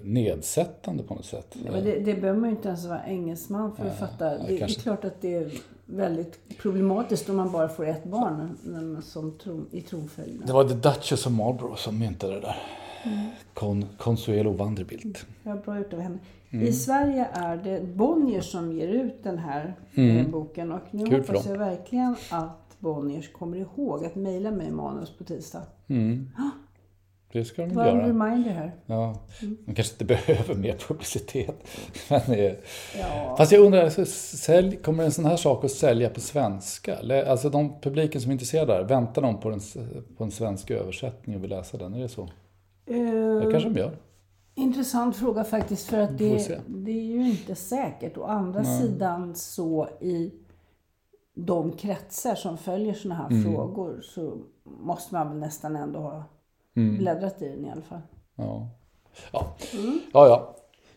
nedsättande 0.03 1.03
på 1.03 1.15
något 1.15 1.25
sätt. 1.25 1.57
Ja, 1.65 1.73
men 1.73 1.85
det, 1.85 1.99
det 1.99 2.15
behöver 2.15 2.41
man 2.41 2.51
ju 2.51 2.57
inte 2.57 2.69
ens 2.69 2.85
vara 2.87 3.05
engelsman 3.07 3.77
för 3.77 3.87
att 3.87 3.99
fatta. 3.99 4.25
Det, 4.25 4.47
det 4.49 4.63
är 4.63 4.69
klart 4.69 5.05
att 5.05 5.21
det 5.21 5.35
är 5.35 5.51
väldigt 5.87 6.59
problematiskt 6.59 7.29
om 7.29 7.37
man 7.37 7.53
bara 7.53 7.69
får 7.69 7.87
ett 7.87 8.05
barn 8.05 8.57
som 9.03 9.39
tro, 9.39 9.65
i 9.71 9.81
tronföljden. 9.81 10.47
Det 10.47 10.53
var 10.53 10.69
The 10.69 10.75
Duchess 10.75 11.27
of 11.27 11.33
Marlborough 11.33 11.77
som 11.77 11.99
myntade 11.99 12.35
det 12.35 12.41
där. 12.41 12.57
Con, 13.55 13.85
Consuelo 13.99 14.53
Vanderbilt. 14.53 15.27
Ja, 15.43 15.57
bra 15.65 15.79
gjort 15.79 15.93
av 15.93 16.01
henne. 16.01 16.19
Mm. 16.51 16.67
I 16.67 16.73
Sverige 16.73 17.29
är 17.33 17.57
det 17.57 17.83
Bonnier 17.97 18.41
som 18.41 18.73
ger 18.73 18.89
ut 18.89 19.23
den 19.25 19.39
här 19.39 19.75
eh, 19.95 20.29
boken. 20.29 20.73
Och 20.73 20.81
nu 20.91 20.99
Mm. 21.01 21.11
Kul 21.11 21.21
hoppas 21.21 21.47
jag 21.47 21.59
verkligen 21.59 22.17
att 22.31 22.77
Bonniers 22.79 23.33
kommer 23.33 23.57
ihåg 23.57 24.05
att 24.05 24.15
mejla 24.15 24.51
mig 24.51 24.71
manus 24.71 25.11
på 25.19 25.25
tisdag. 25.25 25.63
Det 27.33 27.45
ska 27.45 27.63
de 27.67 27.75
Bara 27.75 27.89
en 27.91 27.97
göra. 27.97 28.09
reminder 28.09 28.51
här. 28.51 28.75
Ja, 28.87 29.15
de 29.67 29.75
kanske 29.75 29.95
inte 29.95 30.05
behöver 30.27 30.55
mer 30.55 30.77
publicitet. 30.89 31.69
Men, 32.11 32.21
Ja. 32.99 33.35
Fast 33.39 33.53
jag 33.53 33.65
undrar, 33.67 34.05
sälj, 34.37 34.77
kommer 34.77 35.05
en 35.05 35.13
sån 35.13 35.25
här 35.25 35.37
sak 35.37 35.65
att 35.65 35.71
sälja 35.71 36.11
på 36.11 36.21
svenska? 36.21 36.99
Alltså 37.31 37.51
de 37.51 37.81
publiken 37.81 38.21
som 38.21 38.31
är 38.31 38.33
intresserade 38.33 38.73
där, 38.73 38.85
väntar 38.85 39.23
de 39.23 39.41
på 39.41 39.49
en, 39.51 39.57
s- 39.59 39.77
på 40.17 40.25
en 40.25 40.31
svensk 40.31 40.71
översättning 40.71 41.37
och 41.37 41.43
vill 41.43 41.51
läsa 41.51 41.77
den? 41.77 41.95
Är 41.95 42.01
det 42.01 42.09
så? 42.09 42.23
Eh, 42.87 42.97
Det 43.45 43.49
kanske 43.53 43.69
de 43.71 43.81
gör. 43.81 43.97
Intressant 44.55 45.17
fråga 45.17 45.45
faktiskt 45.45 45.87
för 45.89 45.99
att 45.99 46.19
det, 46.19 46.61
det 46.67 46.91
är 46.91 47.05
ju 47.13 47.31
inte 47.31 47.55
säkert. 47.55 48.17
Å 48.19 48.25
andra 48.25 48.65
sidan 48.65 49.35
så 49.35 49.89
i 50.01 50.33
de 51.35 51.73
kretsar 51.73 52.35
som 52.35 52.59
följer 52.59 52.95
såna 52.95 53.15
här 53.15 53.31
Mm. 53.31 53.43
frågor 53.43 54.01
så 54.03 54.37
måste 54.65 55.15
man 55.15 55.29
väl 55.29 55.39
nästan 55.39 55.77
ändå 55.77 55.99
ha 56.01 56.25
Mm. 56.79 56.99
bläddrat 56.99 57.43
i 57.43 57.49
den 57.49 57.67
i 57.67 57.71
alla 57.71 57.83
fall. 57.83 58.01
Ja. 58.37 58.69
Ja. 59.33 59.57
Mm. 59.75 60.01
ja, 60.13 60.27
ja. 60.29 60.55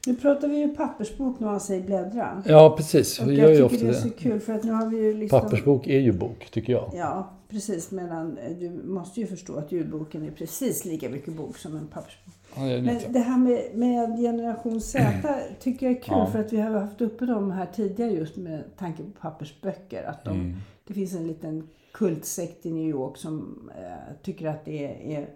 Nu 0.07 0.15
pratar 0.15 0.47
vi 0.47 0.57
ju 0.57 0.75
pappersbok 0.75 1.39
när 1.39 1.47
man 1.47 1.59
säger 1.59 1.83
bläddra. 1.85 2.43
Ja, 2.45 2.73
precis. 2.77 3.19
Och 3.19 3.29
Vi 3.29 3.35
jag 3.39 3.43
gör 3.43 3.49
ju 3.49 3.55
tycker 3.69 3.75
ofta 3.75 3.85
det 3.85 3.89
är 3.91 4.01
så 4.01 4.07
det. 4.07 4.13
kul 4.13 4.39
för 4.39 4.53
att 4.53 4.63
nu 4.63 4.71
har 4.71 4.85
vi 4.85 4.97
ju 4.97 5.13
liksom... 5.13 5.41
Pappersbok 5.41 5.87
är 5.87 5.99
ju 5.99 6.11
bok, 6.11 6.49
tycker 6.51 6.73
jag. 6.73 6.91
Ja, 6.93 7.29
precis. 7.49 7.91
Medan 7.91 8.37
eh, 8.37 8.51
du 8.57 8.69
måste 8.69 9.19
ju 9.19 9.27
förstå 9.27 9.55
att 9.55 9.71
ljudboken 9.71 10.25
är 10.25 10.31
precis 10.31 10.85
lika 10.85 11.09
mycket 11.09 11.33
bok 11.37 11.57
som 11.57 11.77
en 11.77 11.87
pappersbok. 11.87 12.33
Ja, 12.55 12.61
det 12.61 12.73
är 12.73 12.81
Men 12.81 12.99
det 13.09 13.19
här 13.19 13.37
med, 13.37 13.61
med 13.75 14.17
generation 14.19 14.81
Z 14.81 15.03
tycker 15.59 15.85
jag 15.85 15.95
är 15.97 16.01
kul 16.01 16.13
Ja. 16.17 16.25
för 16.25 16.39
att 16.39 16.53
vi 16.53 16.61
har 16.61 16.71
haft 16.79 17.01
uppe 17.01 17.25
dem 17.25 17.51
här 17.51 17.65
tidigare 17.75 18.11
just 18.11 18.35
med 18.37 18.63
tanke 18.77 19.03
på 19.03 19.09
pappersböcker. 19.21 20.03
Att 20.03 20.25
de, 20.25 20.31
Mm. 20.39 20.55
Det 20.87 20.93
finns 20.93 21.13
en 21.15 21.27
liten 21.27 21.67
kultsekt 21.93 22.65
i 22.65 22.71
New 22.71 22.89
York 22.89 23.17
som 23.17 23.69
eh, 23.77 24.15
tycker 24.23 24.47
att 24.47 24.65
det 24.65 24.85
är, 24.85 25.17
är 25.19 25.29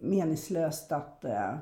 meningslöst 0.00 0.92
att 0.92 1.24
eh, 1.24 1.54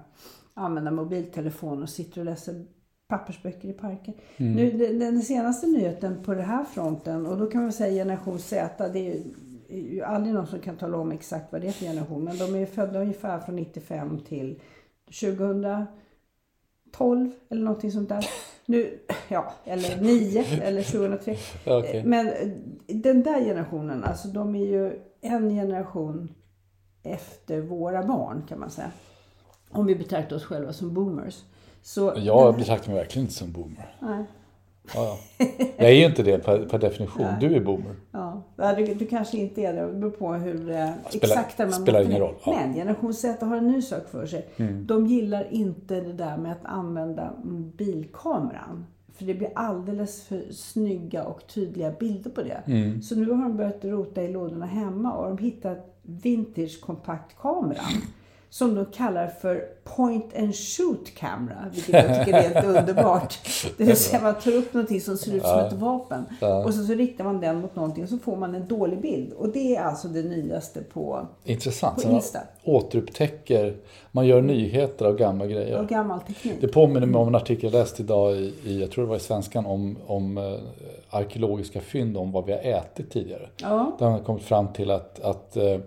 använda 0.54 0.90
mobiltelefon 0.90 1.82
och 1.82 1.88
sitter 1.88 2.20
och 2.20 2.24
läser 2.24 2.64
pappersböcker 3.08 3.68
i 3.68 3.72
parken. 3.72 4.14
Mm. 4.36 4.52
Nu, 4.52 4.70
den, 4.70 4.98
den 4.98 5.22
senaste 5.22 5.66
nyheten 5.66 6.22
på 6.22 6.34
den 6.34 6.44
här 6.44 6.64
fronten 6.64 7.26
och 7.26 7.38
då 7.38 7.46
kan 7.46 7.62
man 7.62 7.72
säga 7.72 8.04
generation 8.04 8.38
Z. 8.38 8.88
Det 8.88 8.98
är 8.98 9.22
ju, 9.68 9.80
ju 9.80 10.02
aldrig 10.02 10.34
någon 10.34 10.46
som 10.46 10.60
kan 10.60 10.76
tala 10.76 10.98
om 10.98 11.12
exakt 11.12 11.52
vad 11.52 11.60
det 11.60 11.68
är 11.68 11.72
för 11.72 11.86
generation. 11.86 12.24
Men 12.24 12.38
de 12.38 12.54
är 12.54 12.66
födda 12.66 13.00
ungefär 13.00 13.38
från 13.38 13.56
95 13.56 14.20
till 14.28 14.60
2012 15.20 15.86
eller 17.48 17.62
någonting 17.62 17.92
sånt 17.92 18.08
där. 18.08 18.26
Nu, 18.66 18.98
ja, 19.28 19.52
eller 19.64 20.00
9 20.00 20.44
eller 20.62 20.82
2003. 20.82 21.36
Ja, 21.64 21.78
okej. 21.84 22.04
Men 22.04 22.30
den 22.86 23.22
där 23.22 23.44
generationen, 23.44 24.04
alltså 24.04 24.28
de 24.28 24.54
är 24.54 24.66
ju 24.66 25.00
en 25.20 25.50
generation 25.50 26.34
efter 27.06 27.60
våra 27.60 28.02
barn 28.02 28.42
kan 28.48 28.60
man 28.60 28.70
säga. 28.70 28.90
Om 29.70 29.86
vi 29.86 29.96
betraktar 29.96 30.36
oss 30.36 30.44
själva 30.44 30.72
som 30.72 30.94
boomers. 30.94 31.44
Så 31.82 32.12
Jag 32.16 32.56
betraktar 32.56 32.88
mig 32.88 32.96
verkligen 32.98 33.24
inte 33.24 33.34
som 33.34 33.52
boomer. 33.52 33.94
Nej. 34.00 34.24
Ja, 34.94 35.18
ja. 35.38 35.46
Jag 35.76 35.88
är 35.90 35.94
ju 35.94 36.04
inte 36.04 36.22
det 36.22 36.38
per, 36.38 36.66
per 36.66 36.78
definition. 36.78 37.26
Du 37.40 37.56
är 37.56 37.60
boomer. 37.60 37.94
Ja, 38.10 38.42
du, 38.76 38.94
du 38.94 39.06
kanske 39.06 39.38
inte 39.38 39.60
är 39.60 39.72
det. 39.72 39.86
Det 39.86 39.92
beror 39.92 40.10
på 40.10 40.32
hur 40.34 40.70
eh, 40.70 40.90
Spelar- 41.08 41.34
exakt 41.34 41.56
där 41.56 41.64
man 41.64 41.74
spelar 41.82 42.02
ingen 42.02 42.20
roll, 42.20 42.34
ja. 42.44 42.52
Mm. 42.52 42.66
Men 42.66 42.74
generation 42.74 43.14
Z 43.14 43.46
har 43.46 43.56
en 43.56 43.68
ny 43.68 43.82
sak 43.82 44.08
för 44.08 44.26
sig. 44.26 44.48
De 44.86 45.06
gillar 45.06 45.46
inte 45.50 46.00
det 46.00 46.12
där 46.12 46.36
med 46.36 46.52
att 46.52 46.64
använda 46.64 47.32
mobilkameran. 47.44 48.86
För 49.14 49.24
det 49.24 49.34
blir 49.34 49.50
alldeles 49.54 50.22
för 50.22 50.42
snygga 50.52 51.24
och 51.24 51.46
tydliga 51.46 51.90
bilder 51.90 52.30
på 52.30 52.42
det. 52.42 52.62
Mm. 52.66 53.02
Så 53.02 53.16
nu 53.16 53.30
har 53.30 53.42
de 53.42 53.56
börjat 53.56 53.84
rota 53.84 54.22
i 54.22 54.32
lådorna 54.32 54.66
hemma 54.66 55.12
och 55.12 55.36
de 55.36 55.38
hittat 55.44 55.95
vintage 56.06 56.78
kompaktkameran. 56.80 58.02
Som 58.56 58.74
de 58.74 58.86
kallar 58.86 59.26
för 59.26 59.64
point 59.84 60.36
and 60.38 60.54
shoot 60.56 61.14
camera. 61.14 61.70
Vilket 61.74 61.94
jag 61.94 62.18
tycker 62.18 62.38
är 62.38 62.42
helt 62.42 62.66
underbart. 62.66 63.38
Det 63.76 63.84
vill 63.84 63.96
säga 63.96 64.22
man 64.22 64.34
tar 64.34 64.52
upp 64.52 64.74
någonting 64.74 65.00
som 65.00 65.16
ser 65.16 65.34
ut 65.34 65.42
som 65.42 65.58
ett 65.58 65.72
vapen. 65.72 66.24
Och 66.64 66.74
så, 66.74 66.84
så 66.84 66.94
riktar 66.94 67.24
man 67.24 67.40
den 67.40 67.60
mot 67.60 67.76
någonting 67.76 68.02
och 68.04 68.08
så 68.08 68.18
får 68.18 68.36
man 68.36 68.54
en 68.54 68.68
dålig 68.68 69.00
bild. 69.00 69.32
Och 69.32 69.48
det 69.48 69.76
är 69.76 69.82
alltså 69.82 70.08
det 70.08 70.22
nyaste 70.22 70.82
på, 70.82 71.26
Intressant. 71.44 71.94
På 71.94 72.00
Så 72.00 72.06
man 72.08 72.16
Insta. 72.16 72.38
återupptäcker, 72.64 73.76
man 74.12 74.26
gör 74.26 74.42
nyheter 74.42 75.04
av 75.06 75.16
gamla 75.16 75.46
grejer. 75.46 75.76
av 75.76 75.86
gammal 75.86 76.20
teknik. 76.20 76.54
Det 76.60 76.68
påminner 76.68 77.06
mig 77.06 77.20
om 77.20 77.28
en 77.28 77.34
artikel 77.34 77.72
jag 77.72 77.80
läste 77.80 78.02
idag 78.02 78.36
i, 78.36 78.54
i 78.64 78.80
jag 78.80 78.90
tror 78.90 79.04
det 79.04 79.08
var 79.10 79.16
i 79.16 79.20
Svenskan, 79.20 79.66
om, 79.66 79.96
om 80.06 80.38
eh, 80.38 80.54
arkeologiska 81.10 81.80
fynd 81.80 82.16
om 82.16 82.32
vad 82.32 82.44
vi 82.44 82.52
har 82.52 82.60
ätit 82.60 83.10
tidigare. 83.10 83.48
Ja. 83.56 83.96
Där 83.98 84.06
man 84.06 84.12
har 84.12 84.24
kommit 84.24 84.42
fram 84.42 84.72
till 84.72 84.90
att, 84.90 85.20
att 85.20 85.56
eh, 85.56 85.78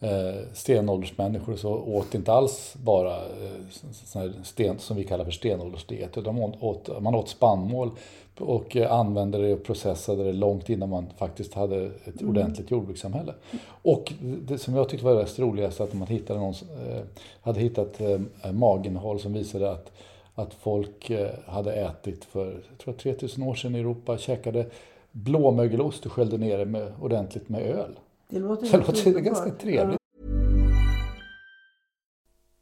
eh, 0.00 0.52
stenåldersmänniskor 0.54 1.56
så 1.56 1.70
åt 1.74 2.14
inte 2.14 2.32
alls 2.32 2.74
bara 2.82 3.16
eh, 3.16 4.30
sten, 4.42 4.78
som 4.78 4.96
vi 4.96 5.04
kallar 5.04 5.24
för 5.24 5.32
stenåldersdiet. 5.32 6.18
utan 6.18 6.38
åt, 6.38 7.02
man 7.02 7.14
åt 7.14 7.28
spannmål 7.28 7.90
och 8.38 8.76
eh, 8.76 8.92
använde 8.92 9.38
det 9.38 9.52
och 9.52 9.64
processade 9.64 10.24
det 10.24 10.32
långt 10.32 10.68
innan 10.68 10.88
man 10.88 11.06
faktiskt 11.16 11.54
hade 11.54 11.90
ett 12.04 12.22
ordentligt 12.22 12.70
jordbrukssamhälle. 12.70 13.34
Och 13.82 14.12
det 14.20 14.58
som 14.58 14.74
jag 14.74 14.88
tyckte 14.88 15.06
var 15.06 15.14
det 15.14 15.38
roligaste 15.38 15.82
att 15.82 15.94
man 15.94 16.08
hittade 16.08 16.40
någon, 16.40 16.54
eh, 16.88 17.02
hade 17.40 17.60
hittat 17.60 18.00
eh, 18.00 18.52
maginnehåll 18.52 19.20
som 19.20 19.32
visade 19.32 19.72
att 19.72 19.92
att 20.38 20.54
folk 20.54 21.10
eh, 21.10 21.30
hade 21.46 21.72
ätit 21.72 22.24
för 22.24 22.46
jag 22.46 22.78
tror 22.78 22.94
3000 22.94 23.42
år 23.42 23.54
sedan 23.54 23.74
i 23.74 23.78
Europa, 23.78 24.18
käkade 24.18 24.66
blåmögelost 25.12 26.06
och 26.06 26.12
sköljde 26.12 26.38
ner 26.38 26.58
det 26.58 26.64
med, 26.64 26.92
ordentligt 27.00 27.48
med 27.48 27.62
öl. 27.62 27.98
Det 28.28 28.38
låter, 28.38 28.66
Det 28.72 28.78
låter 28.78 29.06
underbart. 29.06 29.24
ganska 29.24 29.50
trevligt. 29.50 29.98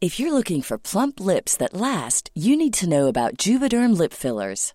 If 0.00 0.21
you're 0.21 0.33
looking 0.33 0.62
for 0.62 0.76
plump 0.78 1.21
lips 1.21 1.56
that 1.56 1.73
last, 1.73 2.28
you 2.35 2.56
need 2.56 2.75
to 2.75 2.87
know 2.87 3.06
about 3.09 3.38
Juvederm 3.47 3.99
lip 3.99 4.12
fillers. 4.12 4.75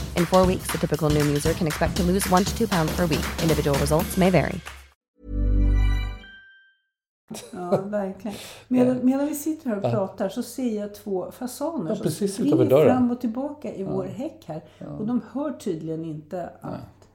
In 0.17 0.25
four 0.25 0.45
weeks, 0.47 0.67
the 0.71 0.77
typical 0.77 1.09
Noom 1.09 1.27
user 1.35 1.53
can 1.53 1.67
expect 1.67 1.95
to 1.97 2.03
lose 2.03 2.29
one 2.33 2.43
to 2.45 2.51
two 2.57 2.67
pounds 2.67 2.95
per 2.97 3.05
week. 3.07 3.25
Individual 3.41 3.77
results 3.79 4.17
may 4.17 4.29
vary. 4.29 4.59
Ja, 7.51 7.77
verkligen. 7.81 8.37
Medan, 8.67 8.99
medan 9.05 9.27
vi 9.27 9.35
sitter 9.35 9.69
här 9.69 9.77
och 9.77 9.83
pratar 9.83 10.29
så 10.29 10.43
ser 10.43 10.79
jag 10.79 10.95
två 10.95 11.31
fasaner 11.31 11.89
Ja, 11.89 11.95
som 11.95 12.27
springer 12.27 12.85
fram 12.85 13.11
och 13.11 13.21
tillbaka 13.21 13.73
i 13.73 13.83
vår 13.83 14.03
häck 14.05 14.43
här. 14.45 14.61
Och 14.99 15.05
de 15.07 15.21
hör 15.31 15.51
tydligen 15.51 16.05
inte 16.05 16.49
att 16.61 17.07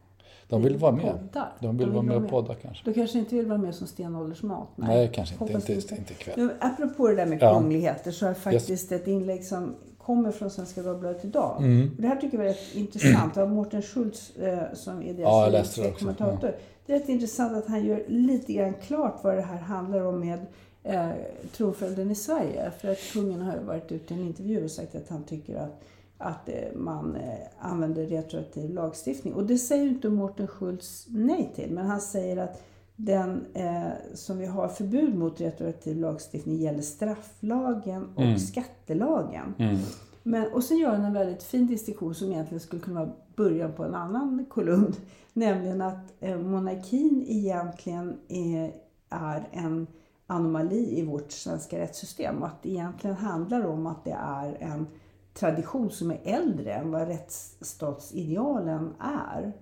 De 0.49 0.63
vill 0.63 0.77
vara 0.77 0.93
med. 0.93 1.03
poddar. 1.13 1.53
De 1.61 1.77
vill 1.79 1.91
vara 1.91 2.03
med 2.03 2.17
och 2.17 2.29
podda 2.31 2.55
kanske. 2.55 2.85
De 2.85 2.95
kanske 2.95 3.19
inte 3.19 3.35
vill 3.37 3.47
vara 3.47 3.59
med 3.59 3.75
som 3.75 3.87
stenåldersmat. 3.87 4.69
Nej, 4.77 5.11
kanske 5.15 5.35
inte. 5.35 5.45
Hoppas 5.45 5.71
Inte, 5.71 5.95
inte 5.97 6.13
ikväll. 6.13 6.51
Apropå 6.61 7.09
det 7.09 7.15
där 7.15 7.27
med 7.27 7.39
Ja. 7.43 7.55
kungligheter 7.55 8.11
så 8.11 8.27
är 8.27 8.29
det 8.29 8.35
faktiskt 8.35 8.93
ett 8.93 9.07
inlägg 9.07 9.45
som 9.45 9.75
kommer 10.07 10.31
från 10.31 10.51
Svenska 10.51 10.83
Dagbladet 10.83 11.25
idag. 11.25 11.57
Mm. 11.59 11.91
Och 11.97 12.03
det 12.03 12.09
här 12.09 12.17
tycker 12.17 12.39
jag 12.39 12.45
var 12.45 12.51
rätt 12.51 12.75
intressant. 12.75 13.35
Det 13.35 13.41
var 13.41 13.49
Mårten 13.49 13.83
Schultz 13.83 14.37
eh, 14.37 14.75
som 14.75 15.03
är 15.03 15.15
deras 15.15 15.19
Ja, 15.19 15.45
jag 15.45 15.53
läste 15.53 15.83
det 15.83 15.91
kommentator. 15.91 16.57
Är 16.87 16.99
rätt 16.99 17.09
intressant 17.09 17.57
att 17.57 17.67
han 17.67 17.85
gör 17.85 18.05
lite 18.09 18.53
grann 18.53 18.75
klart 18.75 19.21
vad 19.23 19.37
det 19.37 19.43
här 19.43 19.59
handlar 19.59 20.01
om 20.01 20.21
med 20.21 20.47
eh, 20.83 21.11
tronföljden 21.53 22.11
i 22.11 22.15
Sverige. 22.15 22.73
För 22.81 22.89
att 22.89 23.13
kungen 23.13 23.43
har 23.43 23.59
varit 23.59 23.93
ute 23.93 24.15
i 24.15 24.17
en 24.17 24.27
intervju 24.27 24.65
och 24.65 24.71
sagt 24.71 24.95
att 24.95 25.09
han 25.09 25.25
tycker 25.25 25.57
att 25.57 25.83
att 26.19 26.49
eh, 26.49 26.55
man 26.75 27.17
eh, 27.17 27.39
använder 27.59 28.07
retroaktiv 28.07 28.71
lagstiftning. 28.71 29.35
Och 29.35 29.47
det 29.47 29.59
säger 29.59 29.83
ju 29.83 29.89
inte 29.89 30.09
Mårten 30.09 30.49
Schultz 30.49 31.07
nej 31.09 31.53
till. 31.55 31.71
Men 31.71 31.87
han 31.87 32.01
säger 32.01 32.37
att 32.37 32.63
den 32.97 33.47
eh, 33.55 33.89
som 34.15 34.39
vi 34.39 34.47
har 34.47 34.69
förbud 34.69 35.15
mot 35.19 35.41
retroaktiv 35.41 35.97
lagstiftning 35.97 36.57
gäller 36.57 36.83
strafflagen 36.83 38.09
och 38.15 38.23
Mm. 38.23 38.39
skattelagen. 38.39 39.55
Men, 40.23 40.53
och 40.53 40.65
sen 40.65 40.79
gör 40.79 40.91
han 40.91 41.05
en 41.05 41.13
väldigt 41.13 41.43
fin 41.43 41.67
distinktion 41.67 42.15
som 42.15 42.33
egentligen 42.33 42.61
skulle 42.61 42.83
kunna 42.83 43.01
vara 43.01 43.13
början 43.37 43.73
på 43.73 43.85
en 43.85 43.95
annan 43.95 44.47
kolumn. 44.49 44.93
Nämligen 45.33 45.83
att 45.83 46.13
eh, 46.21 46.39
monarkin 46.39 47.25
egentligen 47.29 48.17
är, 48.29 48.73
är 49.09 49.49
en 49.53 49.87
anomali 50.27 50.99
i 50.99 51.05
vårt 51.05 51.33
svenska 51.33 51.79
rättssystem. 51.79 52.43
Och 52.43 52.47
att 52.49 52.63
det 52.63 52.69
egentligen 52.71 53.17
handlar 53.17 53.67
om 53.67 53.87
att 53.87 54.05
det 54.05 54.17
är 54.21 54.57
en 54.61 54.87
tradition 55.35 55.91
som 55.91 56.11
är 56.11 56.21
äldre 56.25 56.73
än 56.73 56.91
vad 56.91 57.09
rättsstatsidealen 57.09 58.95
är. 59.01 59.53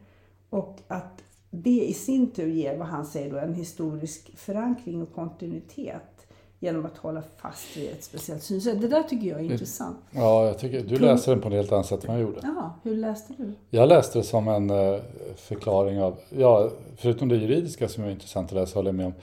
Och 0.50 0.78
att 0.88 1.22
det 1.62 1.84
i 1.84 1.92
sin 1.92 2.30
tur 2.30 2.48
ger, 2.48 2.76
vad 2.76 2.86
han 2.88 3.06
säger 3.06 3.30
då, 3.30 3.38
en 3.38 3.54
historisk 3.54 4.30
förankring 4.36 5.02
och 5.02 5.14
kontinuitet 5.14 6.26
genom 6.58 6.86
att 6.86 6.96
hålla 6.96 7.22
fast 7.36 7.76
vid 7.76 7.90
ett 7.90 8.04
speciellt 8.04 8.42
synsätt. 8.42 8.80
Det 8.80 8.88
där 8.88 9.02
tycker 9.02 9.26
jag 9.26 9.40
är 9.40 9.44
intressant. 9.44 9.96
Ja, 10.10 10.46
jag 10.46 10.58
tycker, 10.58 10.80
du 10.80 10.98
läser 10.98 11.32
den 11.32 11.40
på 11.40 11.48
ett 11.48 11.54
helt 11.54 11.72
annat 11.72 11.86
sätt 11.86 12.04
än 12.04 12.12
jag 12.12 12.22
gjorde. 12.22 12.40
Jaha, 12.42 12.70
hur 12.82 12.96
läste 12.96 13.32
du? 13.36 13.52
Jag 13.70 13.88
läste 13.88 14.18
det 14.18 14.24
som 14.24 14.48
en 14.48 14.70
eh, 14.70 15.00
förklaring 15.36 16.00
av, 16.02 16.16
ja, 16.28 16.70
förutom 16.96 17.28
det 17.28 17.36
juridiska 17.36 17.88
som 17.88 18.04
är 18.04 18.10
intressant 18.10 18.48
att 18.48 18.54
läsa, 18.54 18.78
håller 18.78 18.88
jag 18.88 18.94
med 18.94 19.06
om, 19.06 19.14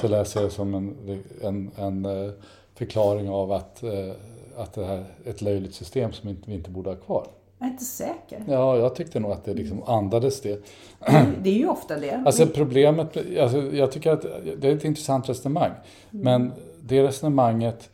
så 0.00 0.08
läser 0.08 0.40
jag 0.40 0.50
det 0.50 0.54
som 0.54 0.74
en, 0.74 0.96
en, 1.42 1.70
en 1.76 2.04
eh, 2.04 2.32
förklaring 2.74 3.30
av 3.30 3.52
att, 3.52 3.82
eh, 3.82 4.10
att 4.56 4.72
det 4.72 4.84
här 4.84 5.04
är 5.24 5.30
ett 5.30 5.42
löjligt 5.42 5.74
system 5.74 6.12
som 6.12 6.36
vi 6.46 6.54
inte 6.54 6.70
borde 6.70 6.90
ha 6.90 6.96
kvar. 6.96 7.26
Jag 7.58 7.68
är 7.68 7.72
inte 7.72 7.84
säker. 7.84 8.44
Ja, 8.48 8.76
jag 8.76 8.94
tyckte 8.94 9.20
nog 9.20 9.32
att 9.32 9.44
det 9.44 9.54
liksom 9.54 9.82
andades 9.82 10.40
det. 10.40 10.64
Det 11.42 11.50
är 11.50 11.58
ju 11.58 11.68
ofta 11.68 11.96
det. 11.96 12.22
Alltså 12.26 12.46
problemet, 12.46 13.16
alltså, 13.40 13.62
jag 13.62 13.92
tycker 13.92 14.10
att 14.10 14.22
det 14.60 14.68
är 14.68 14.76
ett 14.76 14.84
intressant 14.84 15.28
resonemang. 15.28 15.70
Men 16.10 16.52
det 16.80 17.02
resonemanget 17.02 17.90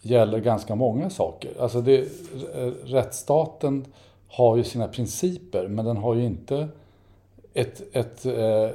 gäller 0.00 0.38
ganska 0.38 0.74
många 0.74 1.10
saker. 1.10 1.50
Alltså 1.60 1.80
det, 1.80 2.08
rättsstaten 2.84 3.84
har 4.28 4.56
ju 4.56 4.64
sina 4.64 4.88
principer 4.88 5.68
men 5.68 5.84
den 5.84 5.96
har 5.96 6.14
ju 6.14 6.24
inte 6.24 6.68
ett, 7.54 7.96
ett 7.96 8.26
eh, 8.26 8.68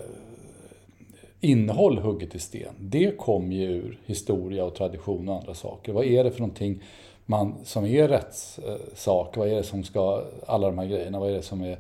innehåll 1.40 1.98
hugget 1.98 2.36
i 2.36 2.40
sten. 2.40 2.74
Det 2.80 3.18
kommer 3.18 3.56
ju 3.56 3.72
ur 3.72 4.00
historia 4.06 4.66
och 4.66 4.76
tradition 4.76 5.30
och 5.30 5.36
andra 5.36 5.54
saker. 5.54 5.94
Vad 5.94 6.06
är 6.06 6.24
det 6.24 6.32
för 6.32 6.40
någonting 6.40 6.84
man, 7.30 7.56
som 7.64 7.86
är 7.86 8.08
rättssak? 8.08 9.38
Vad 9.38 9.48
är 9.48 9.56
det 9.56 9.64
som 9.64 9.84
ska, 9.84 10.24
alla 10.48 10.68
de 10.68 10.78
här 10.78 10.86
grejerna, 10.86 11.20
vad 11.20 11.30
är 11.30 11.34
det 11.34 11.42
som 11.42 11.62
är 11.62 11.78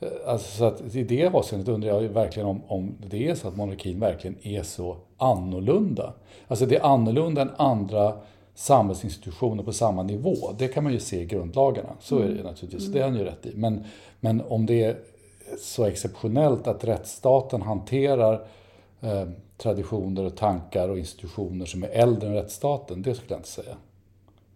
Eh, 0.00 0.08
Alltså, 0.26 0.58
så 0.58 0.64
att 0.64 0.94
I 0.94 1.04
det 1.04 1.26
avseendet 1.26 1.68
undrar 1.68 1.88
jag 1.88 2.00
verkligen 2.00 2.48
om, 2.48 2.60
om 2.68 2.94
det 3.10 3.28
är 3.28 3.34
så 3.34 3.48
att 3.48 3.56
monarkin 3.56 4.00
verkligen 4.00 4.36
är 4.42 4.62
så 4.62 4.96
annorlunda. 5.16 6.12
Alltså 6.48 6.66
det 6.66 6.76
är 6.76 6.84
annorlunda 6.84 7.42
än 7.42 7.50
andra 7.56 8.16
samhällsinstitutioner 8.54 9.62
på 9.62 9.72
samma 9.72 10.02
nivå. 10.02 10.36
Det 10.58 10.68
kan 10.68 10.84
man 10.84 10.92
ju 10.92 11.00
se 11.00 11.20
i 11.20 11.24
grundlagarna. 11.24 11.88
Så 12.00 12.18
är 12.18 12.28
det 12.28 12.34
ju 12.34 12.42
naturligtvis. 12.42 12.86
Det 12.86 13.00
har 13.00 13.08
han 13.08 13.18
ju 13.18 13.24
rätt 13.24 13.46
i. 13.46 13.52
Men, 13.54 13.84
men 14.20 14.42
om 14.48 14.66
det 14.66 14.84
är 14.84 14.96
så 15.60 15.84
exceptionellt 15.84 16.66
att 16.66 16.84
rättsstaten 16.84 17.62
hanterar 17.62 18.46
eh, 19.00 19.28
traditioner 19.56 20.24
och 20.24 20.36
tankar 20.36 20.88
och 20.88 20.98
institutioner 20.98 21.66
som 21.66 21.82
är 21.82 21.88
äldre 21.88 22.28
än 22.28 22.34
rättsstaten, 22.34 23.02
det 23.02 23.14
skulle 23.14 23.32
jag 23.32 23.38
inte 23.38 23.48
säga. 23.48 23.76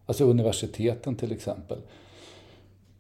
Alltså 0.07 0.25
universiteten 0.25 1.17
till 1.17 1.33
exempel 1.33 1.79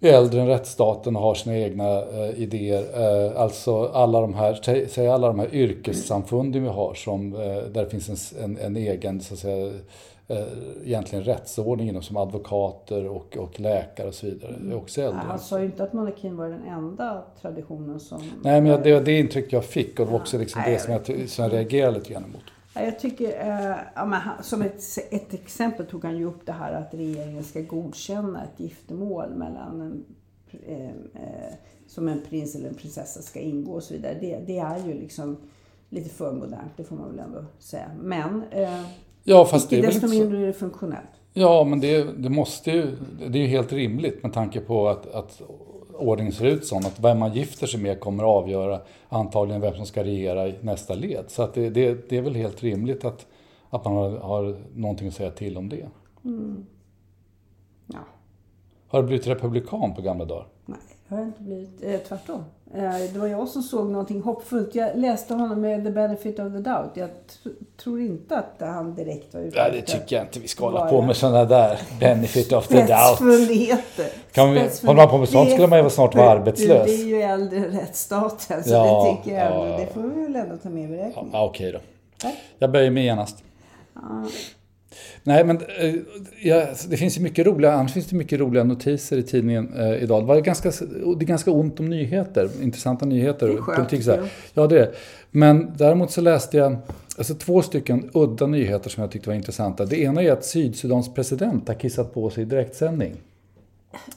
är 0.00 0.12
äldre 0.12 0.40
än 0.40 0.46
rättsstaten 0.46 1.16
och 1.16 1.22
har 1.22 1.34
sina 1.34 1.56
egna 1.58 1.84
eh, 2.02 2.30
idéer. 2.42 2.84
Eh, 3.32 3.40
alltså 3.40 3.84
alla 3.86 4.20
de 4.20 4.34
här, 4.34 4.58
säg- 4.88 5.08
alla 5.08 5.26
de 5.26 5.38
här 5.38 5.54
yrkessamfunden 5.54 6.62
vi 6.62 6.68
har 6.68 6.94
som, 6.94 7.34
eh, 7.34 7.40
där 7.40 7.84
det 7.84 7.88
finns 7.90 8.32
en, 8.32 8.44
en, 8.44 8.58
en 8.58 8.76
egen, 8.76 9.20
så 9.20 9.34
att 9.34 9.40
säga, 9.40 9.72
eh, 10.28 10.38
egentligen 10.84 11.24
rättsordning 11.24 11.88
inom 11.88 12.02
som 12.02 12.16
advokater 12.16 13.08
och, 13.08 13.36
och 13.36 13.60
läkare 13.60 14.08
och 14.08 14.14
så 14.14 14.26
vidare. 14.26 14.54
Det 14.60 14.72
är 14.72 14.76
också 14.76 15.02
äldre. 15.02 15.20
Han 15.26 15.38
sa 15.38 15.58
ju 15.58 15.64
inte 15.64 15.82
att 15.82 15.92
monarkin 15.92 16.36
var 16.36 16.48
den 16.48 16.62
enda 16.66 17.22
traditionen 17.42 18.00
som... 18.00 18.22
Nej, 18.44 18.60
men 18.60 18.82
det 18.82 18.94
var 18.94 19.00
det 19.00 19.18
intryck 19.18 19.52
jag 19.52 19.64
fick 19.64 20.00
och 20.00 20.06
det 20.06 20.12
var 20.12 20.18
också 20.20 20.38
liksom 20.38 20.62
Nej, 20.66 20.72
det 20.72 20.78
som 20.78 20.92
jag, 20.92 21.28
som 21.28 21.44
jag 21.44 21.52
reagerade 21.52 21.98
lite 21.98 22.12
grann 22.12 22.24
emot. 22.24 22.42
Ja, 22.74 22.82
Jag 22.82 22.98
tycker, 22.98 23.24
eh, 23.24 23.76
ja, 23.94 24.04
men 24.06 24.20
han, 24.20 24.42
som 24.42 24.62
ett, 24.62 24.82
ett 25.10 25.34
exempel 25.34 25.86
tog 25.86 26.04
han 26.04 26.16
ju 26.16 26.24
upp 26.24 26.46
det 26.46 26.52
här 26.52 26.72
att 26.72 26.94
regeringen 26.94 27.44
ska 27.44 27.60
godkänna 27.60 28.44
ett 28.44 28.60
giftermål 28.60 29.34
mellan 29.34 29.80
en, 29.80 30.04
eh, 30.66 30.88
eh, 31.22 31.54
som 31.86 32.08
en 32.08 32.22
prins 32.28 32.54
eller 32.54 32.68
en 32.68 32.74
prinsessa 32.74 33.22
ska 33.22 33.40
ingå 33.40 33.72
och 33.72 33.82
så 33.82 33.94
vidare. 33.94 34.16
Det, 34.20 34.38
det 34.46 34.58
är 34.58 34.78
ju 34.86 34.94
liksom 34.94 35.36
lite 35.88 36.10
för 36.10 36.32
modernt, 36.32 36.72
det 36.76 36.84
får 36.84 36.96
man 36.96 37.10
väl 37.10 37.18
ändå 37.18 37.44
säga. 37.58 37.90
Men 38.00 38.42
eh, 38.50 38.82
Ja, 39.24 39.44
fast 39.44 39.70
det 39.70 39.78
är 39.78 39.82
desto 39.82 40.08
mindre 40.08 40.38
är 40.38 40.46
det 40.46 40.52
funktionellt. 40.52 41.08
Ja, 41.32 41.64
men 41.64 41.80
det, 41.80 42.04
det 42.04 42.28
måste 42.28 42.70
ju, 42.70 42.96
det 43.28 43.38
är 43.38 43.42
ju 43.42 43.48
helt 43.48 43.72
rimligt 43.72 44.22
med 44.22 44.32
tanke 44.32 44.60
på 44.60 44.88
att, 44.88 45.06
att 45.14 45.42
ordningen 45.94 46.32
ser 46.32 46.44
ut 46.44 46.66
så 46.66 46.76
att 46.76 47.00
vem 47.00 47.18
man 47.18 47.32
gifter 47.32 47.66
sig 47.66 47.80
med 47.80 48.00
kommer 48.00 48.22
att 48.22 48.28
avgöra 48.28 48.80
antagligen 49.08 49.60
vem 49.60 49.74
som 49.74 49.86
ska 49.86 50.04
regera 50.04 50.48
i 50.48 50.54
nästa 50.60 50.94
led. 50.94 51.24
Så 51.28 51.42
att 51.42 51.54
det, 51.54 51.70
det, 51.70 52.08
det 52.08 52.16
är 52.16 52.22
väl 52.22 52.34
helt 52.34 52.62
rimligt 52.62 53.04
att, 53.04 53.26
att 53.70 53.84
man 53.84 53.94
har, 53.94 54.10
har 54.10 54.56
någonting 54.74 55.08
att 55.08 55.14
säga 55.14 55.30
till 55.30 55.56
om 55.58 55.68
det. 55.68 55.88
Ja. 57.86 57.98
Har 58.88 59.02
du 59.02 59.08
blivit 59.08 59.26
republikan 59.26 59.94
på 59.94 60.02
gamla 60.02 60.24
dagar? 60.24 60.46
Nej, 60.66 60.78
har 61.12 61.18
jag 61.18 61.28
inte 61.28 61.42
blivit. 61.42 61.82
Eh, 61.82 61.96
tvärtom. 62.08 62.44
Eh, 62.74 62.82
det 63.12 63.18
var 63.18 63.26
jag 63.26 63.48
som 63.48 63.62
såg 63.62 63.90
någonting 63.90 64.22
hoppfullt. 64.22 64.74
Jag 64.74 64.90
läste 64.96 65.34
honom 65.34 65.60
med 65.60 65.84
the 65.84 65.90
benefit 65.90 66.38
of 66.38 66.52
the 66.52 66.58
doubt. 66.58 66.90
Jag 66.94 67.08
tr- 67.08 67.54
tror 67.82 68.00
inte 68.00 68.36
att 68.38 68.54
han 68.68 68.94
direkt 68.94 69.34
var 69.34 69.40
ute 69.40 69.58
Ja, 69.58 69.68
det 69.70 69.82
tycker 69.82 70.16
jag 70.16 70.24
inte 70.24 70.40
vi 70.40 70.48
ska 70.48 70.64
hålla 70.64 70.86
på 70.90 71.02
med 71.02 71.16
sådana 71.16 71.44
där 71.44 71.78
benefit 72.00 72.52
of 72.52 72.68
the 72.68 72.74
doubt. 72.76 73.18
Kan 74.32 74.52
vi- 74.52 74.60
man 74.82 75.08
på 75.08 75.18
med 75.18 75.28
sånt 75.28 75.50
skulle 75.50 75.66
man 75.66 75.84
ju 75.84 75.90
snart 75.90 76.14
vara 76.14 76.30
arbetslös. 76.30 76.86
Det 76.86 76.94
är 76.94 77.06
ju 77.06 77.22
äldre 77.22 77.68
rättsstaten. 77.68 78.64
Så 78.64 78.70
Ja, 78.70 79.04
det 79.16 79.16
tycker 79.24 79.38
jag 79.38 79.52
ja, 79.52 79.54
ändå. 79.64 79.66
ja. 79.72 79.78
Det 79.78 79.86
får 79.94 80.00
vi 80.02 80.22
väl 80.22 80.36
ändå 80.36 80.56
ta 80.56 80.68
med 80.68 80.84
i 80.84 80.86
beräkningen. 80.88 81.30
Ja, 81.32 81.44
okej 81.44 81.72
då. 81.72 81.78
Tack. 82.18 82.34
Jag 82.58 82.70
böjer 82.70 82.90
mig 82.90 83.04
genast. 83.04 83.36
Nej, 85.22 85.44
men 85.44 85.58
eh, 85.78 85.94
ja, 86.42 86.66
det 86.88 86.96
finns 86.96 87.18
ju 87.18 87.22
mycket 87.22 87.46
roliga, 87.46 87.72
annars 87.72 87.92
finns 87.92 88.06
det 88.06 88.16
mycket 88.16 88.40
roliga 88.40 88.64
notiser 88.64 89.16
i 89.16 89.22
tidningen 89.22 89.74
eh, 89.78 90.02
idag. 90.02 90.22
Det, 90.22 90.26
var 90.26 90.40
ganska, 90.40 90.70
det 91.16 91.24
är 91.24 91.26
ganska 91.26 91.50
ont 91.50 91.80
om 91.80 91.90
nyheter, 91.90 92.50
intressanta 92.62 93.06
nyheter. 93.06 93.48
Det 93.48 93.52
är 93.52 93.56
skönt, 93.56 93.78
politik, 93.78 94.04
så 94.04 94.10
här. 94.10 94.30
Ja, 94.54 94.66
det 94.66 94.80
är. 94.80 94.90
Men 95.30 95.72
däremot 95.76 96.10
så 96.10 96.20
läste 96.20 96.56
jag 96.56 96.76
alltså, 97.18 97.34
två 97.34 97.62
stycken 97.62 98.10
udda 98.14 98.46
nyheter 98.46 98.90
som 98.90 99.00
jag 99.00 99.10
tyckte 99.10 99.28
var 99.28 99.34
intressanta. 99.34 99.84
Det 99.84 100.00
ena 100.00 100.22
är 100.22 100.32
att 100.32 100.44
Sydsudans 100.44 101.14
president 101.14 101.68
har 101.68 101.74
kissat 101.74 102.14
på 102.14 102.30
sig 102.30 102.42
i 102.42 102.46
direktsändning. 102.46 103.12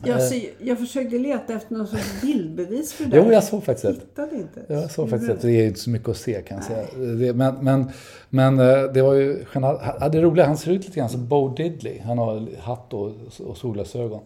Jag, 0.04 0.22
ser, 0.22 0.50
jag 0.60 0.80
försökte 0.80 1.18
leta 1.18 1.54
efter 1.54 1.76
någon 1.76 1.88
sorts 1.88 2.22
bildbevis 2.22 2.94
för 2.94 3.06
det 3.06 3.18
Jo, 3.18 3.32
jag 3.32 3.44
såg 3.44 3.64
faktiskt 3.64 3.86
ett. 3.86 3.96
Hittade 3.96 4.36
inte. 4.36 4.66
Jag 4.68 4.92
såg 4.92 5.10
faktiskt 5.10 5.32
att 5.32 5.42
det 5.42 5.52
är 5.52 5.68
inte 5.68 5.80
så 5.80 5.90
mycket 5.90 6.10
att 6.10 6.18
se 6.18 6.42
kan 6.42 6.58
jag 6.58 6.66
säga. 6.66 6.86
Det, 7.16 7.34
men, 7.34 7.56
men, 7.62 7.92
men 8.30 8.60
eh, 8.60 8.84
det 8.94 9.02
var 9.02 9.14
ju 9.14 9.46
ja, 9.54 10.10
det 10.12 10.22
roliga, 10.22 10.46
han 10.46 10.58
ser 10.58 10.72
ut 10.72 10.86
lite 10.86 11.00
grann 11.00 11.10
som 11.10 11.28
Bo 11.28 11.56
Diddley. 11.56 12.00
Han 12.00 12.18
har 12.18 12.60
hatt 12.60 12.94
och, 12.94 13.12
och 13.40 13.58
solglasögon. 13.58 14.22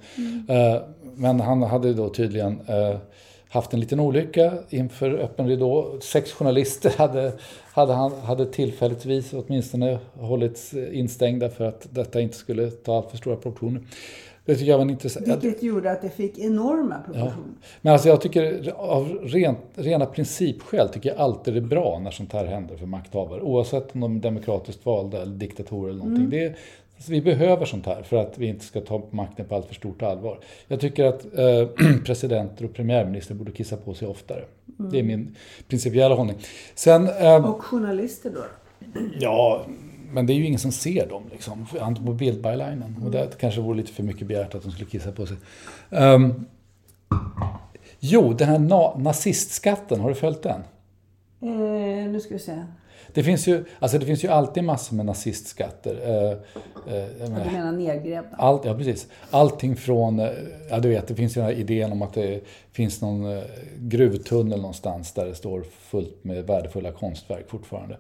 Eh, 0.50 0.82
Men 1.16 1.40
han 1.40 1.62
hade 1.62 1.88
ju 1.88 1.94
då 1.94 2.10
tydligen 2.10 2.60
eh, 2.68 2.98
haft 3.50 3.74
en 3.74 3.80
liten 3.80 4.00
olycka 4.00 4.54
inför 4.70 5.14
öppen 5.14 5.48
ridå. 5.48 6.00
Sex 6.02 6.32
journalister 6.32 6.94
hade, 6.98 7.34
hade, 7.72 7.94
han, 7.94 8.12
hade 8.12 8.46
tillfälligtvis 8.46 9.34
åtminstone 9.34 10.00
hållits 10.14 10.74
instängda 10.74 11.50
för 11.50 11.66
att 11.66 11.88
detta 11.92 12.22
inte 12.22 12.38
skulle 12.38 12.72
ta 12.72 12.98
allt 12.98 13.10
för 13.10 13.18
stora 13.18 13.36
proportioner. 13.36 13.82
Det 14.46 14.56
tycker 14.56 14.72
jag 14.72 14.78
var 14.78 14.86
intressant... 14.90 15.28
Vilket 15.28 15.64
gjorde 15.64 15.92
att 15.92 16.02
det 16.02 16.10
fick 16.10 16.40
enorma 16.40 16.96
proportioner. 17.06 17.54
Men 17.82 17.94
alltså 17.94 18.10
jag 18.10 18.22
tycker 18.22 18.72
av 18.76 19.20
rent, 19.24 19.60
rena 19.76 20.06
principskäl 20.06 20.90
tycker 20.90 21.10
jag 21.10 21.18
alltid 21.18 21.54
det 21.54 21.60
är 21.60 21.62
bra 21.62 22.00
när 22.04 22.12
sånt 22.12 22.34
här 22.34 22.46
händer 22.46 22.78
för 22.78 22.86
makthavare. 22.86 23.42
Oavsett 23.42 23.96
om 23.96 24.00
de 24.02 24.16
är 24.16 24.20
demokratiskt 24.20 24.86
valda 24.86 25.22
eller 25.22 25.34
diktatorer 25.36 25.90
eller 25.90 26.00
någonting. 26.00 26.30
Det 26.30 26.44
är, 26.44 26.56
alltså 26.96 27.12
vi 27.12 27.22
behöver 27.22 27.66
sånt 27.66 27.86
här 27.86 28.04
för 28.04 28.18
att 28.18 28.38
vi 28.38 28.48
inte 28.48 28.66
ska 28.66 28.82
ta 28.82 29.02
makten 29.12 29.46
på 29.46 29.56
allt 29.56 29.66
för 29.66 29.76
stort 29.76 30.02
allvar. 30.02 30.40
Jag 30.68 30.80
tycker 30.80 31.06
att 31.06 31.26
eh, 31.38 31.68
presidenter 32.06 32.66
och 32.66 32.74
premiärminister 32.74 33.36
borde 33.36 33.52
kissa 33.52 33.78
på 33.78 33.94
sig 33.94 34.08
oftare. 34.08 34.44
Det 34.66 35.00
är 35.00 35.04
min 35.04 35.36
principiella 35.68 36.16
hållning. 36.16 36.38
Sen... 36.76 37.08
Eh, 37.08 37.50
Och 37.50 37.64
journalister 37.64 38.30
då? 38.36 38.44
Ja, 39.20 39.62
men 40.12 40.26
det 40.26 40.34
är 40.34 40.36
ju 40.36 40.46
ingen 40.46 40.60
som 40.60 40.72
ser 40.72 41.08
dem 41.10 41.24
liksom. 41.32 41.66
På 42.06 42.14
bildbylinen. 42.14 42.96
Och 43.06 43.12
det 43.12 43.38
kanske 43.40 43.62
vore 43.62 43.78
lite 43.78 43.94
för 43.94 44.04
mycket 44.04 44.28
begärt 44.28 44.56
att 44.56 44.64
de 44.64 44.72
skulle 44.72 44.90
kissa 44.90 45.12
på 45.12 45.26
sig. 45.26 45.38
Ehm, 45.92 46.46
jo, 48.00 48.34
den 48.34 48.48
här 48.48 48.58
na- 48.60 49.02
nazistskatten, 49.02 50.00
har 50.00 50.10
du 50.10 50.16
följt 50.16 50.44
den? 50.44 50.62
Eh, 51.42 52.12
nu 52.12 52.20
ska 52.20 52.34
vi 52.34 52.40
se. 52.40 52.64
Det 53.14 53.24
finns 53.24 53.48
ju, 53.48 53.66
alltså 53.80 53.98
det 53.98 54.06
finns 54.06 54.24
ju 54.24 54.28
alltid 54.28 54.64
massor 54.64 54.96
med 54.96 55.06
nazistskatter. 55.06 56.00
Eh, 56.04 56.32
eh, 56.96 57.08
Du 57.20 57.52
menar 57.52 57.72
nedgrävda? 57.72 58.30
Allt, 58.38 58.66
ja, 58.66 58.74
precis. 58.74 59.08
Allting 59.32 59.76
från, 59.76 60.20
eh, 60.20 60.30
ja 60.70 60.80
du 60.80 60.90
vet, 60.90 61.08
det 61.08 61.16
finns 61.16 61.38
ju 61.38 61.42
den 61.42 61.50
här 61.50 61.58
idén 61.58 61.92
om 61.92 62.02
att 62.02 62.14
det 62.14 62.42
finns 62.72 63.02
någon 63.02 63.38
eh, 63.38 63.44
gruvtunnel 63.80 64.60
någonstans 64.62 65.14
där 65.14 65.26
det 65.26 65.36
står 65.36 65.64
fullt 65.80 66.24
med 66.24 66.46
värdefulla 66.48 66.92
konstverk 66.92 67.50
fortfarande. 67.50 67.98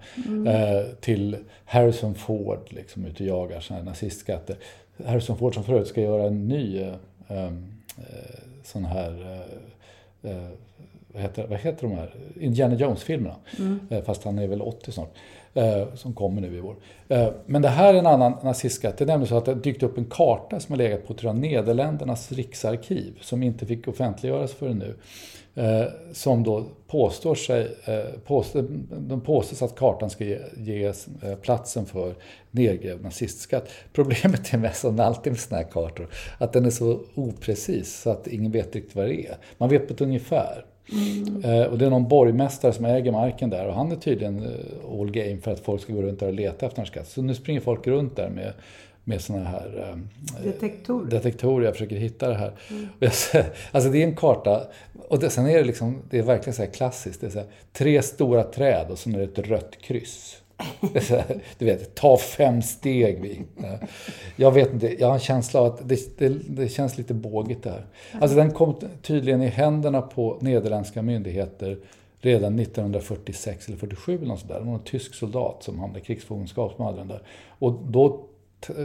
Eh, 0.51 0.85
till 1.01 1.37
Harrison 1.65 2.15
Ford, 2.15 2.67
liksom 2.69 3.05
ute 3.05 3.23
och 3.23 3.29
jagar 3.29 3.59
sådana 3.59 3.83
här 3.83 3.89
nazistskatter. 3.89 4.57
Harrison 5.05 5.37
Ford 5.37 5.53
som 5.53 5.63
förut 5.63 5.87
ska 5.87 6.01
göra 6.01 6.23
en 6.23 6.47
ny 6.47 6.81
eh, 6.81 7.51
sån 8.63 8.85
här 8.85 9.41
vad 11.19 11.23
heter, 11.23 11.47
vad 11.47 11.59
heter 11.59 11.87
de 11.87 11.95
här? 11.95 12.15
Indiana 12.39 12.75
Jones-filmerna. 12.75 13.35
Eh, 13.89 14.03
Fast 14.03 14.23
han 14.23 14.39
är 14.39 14.47
väl 14.47 14.61
80 14.61 14.91
snart. 14.91 15.13
Eh, 15.53 15.93
som 15.95 16.13
kommer 16.13 16.41
nu 16.41 16.57
i 16.57 16.59
vår. 16.59 16.75
Eh, 17.07 17.29
men 17.45 17.61
det 17.61 17.69
här 17.69 17.93
är 17.93 17.97
en 17.99 18.07
annan 18.07 18.33
nazistskatt. 18.43 18.97
Det 18.97 19.03
är 19.03 19.07
nämligen 19.07 19.27
så 19.27 19.37
att 19.37 19.45
det 19.45 19.55
dykt 19.55 19.83
upp 19.83 19.97
en 19.97 20.05
karta 20.05 20.59
som 20.59 20.73
har 20.73 20.77
legat 20.77 21.07
på 21.07 21.13
tror 21.13 21.33
jag, 21.33 21.41
Nederländernas 21.41 22.31
riksarkiv. 22.31 23.19
Som 23.21 23.43
inte 23.43 23.65
fick 23.65 23.87
offentliggöras 23.87 24.53
förrän 24.53 24.77
nu. 24.77 24.95
Som 26.13 26.43
då 26.43 26.65
påstår 26.87 27.35
sig, 27.35 27.75
påstår, 28.25 28.65
de 28.99 29.21
påstås 29.21 29.61
att 29.61 29.75
kartan 29.75 30.09
ska 30.09 30.23
ge, 30.57 30.93
platsen 31.41 31.85
för 31.85 32.15
nedgrävd 32.51 33.03
nazistskatt. 33.03 33.69
Problemet 33.93 34.53
är 34.53 34.57
med 34.57 34.75
som 34.75 34.99
alltid 34.99 35.33
med 35.33 35.39
sådana 35.39 35.63
här 35.63 35.71
kartor, 35.71 36.09
att 36.37 36.53
den 36.53 36.65
är 36.65 36.69
så 36.69 36.99
oprecis 37.15 38.01
så 38.01 38.09
att 38.09 38.27
ingen 38.27 38.51
vet 38.51 38.75
riktigt 38.75 38.95
vad 38.95 39.05
det 39.05 39.27
är. 39.27 39.37
Man 39.57 39.69
vet 39.69 39.87
på 39.87 39.93
ett 39.93 40.01
ungefär. 40.01 40.65
Eh, 41.43 41.61
och 41.63 41.77
det 41.77 41.85
är 41.85 41.89
någon 41.89 42.07
borgmästare 42.07 42.73
som 42.73 42.85
äger 42.85 43.11
marken 43.11 43.49
där 43.49 43.67
och 43.67 43.73
han 43.73 43.91
är 43.91 43.95
tydligen 43.95 44.39
eh, 44.43 44.99
all 44.99 45.11
game 45.11 45.37
för 45.41 45.51
att 45.51 45.59
folk 45.59 45.81
ska 45.81 45.93
gå 45.93 46.01
runt 46.01 46.19
där 46.19 46.27
och 46.27 46.33
leta 46.33 46.65
efter 46.65 46.81
en 46.81 46.85
skatt. 46.87 47.07
Så 47.07 47.21
nu 47.21 47.35
springer 47.35 47.59
folk 47.61 47.87
runt 47.87 48.15
där 48.15 48.29
med, 48.29 48.53
med 49.03 49.21
sådana 49.21 49.45
här 49.45 49.89
eh, 49.89 50.43
Detektorer. 50.43 51.09
detektorer. 51.09 51.65
Jag 51.65 51.73
försöker 51.73 51.95
hitta 51.95 52.27
det 52.27 52.35
här. 52.35 52.51
Ser- 53.11 53.45
alltså 53.71 53.89
det 53.89 53.97
är 54.03 54.07
en 54.07 54.15
karta. 54.15 54.67
Och 55.07 55.19
det, 55.19 55.29
sen 55.29 55.45
är 55.47 55.57
det 55.57 55.63
liksom, 55.63 56.01
det 56.09 56.17
är 56.19 56.23
verkligen 56.23 56.53
så 56.55 56.65
klassiskt. 56.65 57.21
Det 57.21 57.27
är 57.27 57.31
så 57.31 57.39
här, 57.39 57.47
tre 57.73 58.01
stora 58.01 58.43
träd 58.43 58.85
och 58.89 58.97
sen 58.99 59.15
är 59.15 59.19
det 59.19 59.23
ett 59.41 59.47
rött 59.49 59.77
kryss. 59.81 60.41
Du 61.57 61.65
vet, 61.65 61.95
ta 61.95 62.17
fem 62.17 62.61
steg 62.61 63.21
vi. 63.21 63.41
Jag 64.35 64.51
vet 64.51 64.73
inte, 64.73 64.95
jag 64.99 65.07
har 65.07 65.13
en 65.13 65.19
känsla 65.19 65.59
av 65.59 65.65
att 65.65 65.89
det, 65.89 66.17
det, 66.17 66.29
det 66.49 66.69
känns 66.69 66.97
lite 66.97 67.13
bågigt 67.13 67.63
det 67.63 67.69
här. 67.69 67.85
Alltså 68.21 68.37
den 68.37 68.51
kom 68.51 68.75
tydligen 69.01 69.41
i 69.41 69.47
händerna 69.47 70.01
på 70.01 70.37
nederländska 70.41 71.01
myndigheter 71.01 71.77
redan 72.21 72.59
1946 72.59 73.67
eller 73.67 73.77
47 73.77 74.15
eller 74.15 74.27
något 74.27 74.39
sådär. 74.39 74.59
Det 74.59 74.65
var 74.65 74.73
en 74.73 74.83
tysk 74.83 75.15
soldat 75.15 75.63
som 75.63 75.79
hamnade 75.79 75.99
i 75.99 76.03
krigsfångenskap 76.03 76.73
som 76.75 76.85
hade 76.85 76.97
den 76.97 77.07
där. 77.07 77.21
Och 77.59 77.73
då 77.73 78.25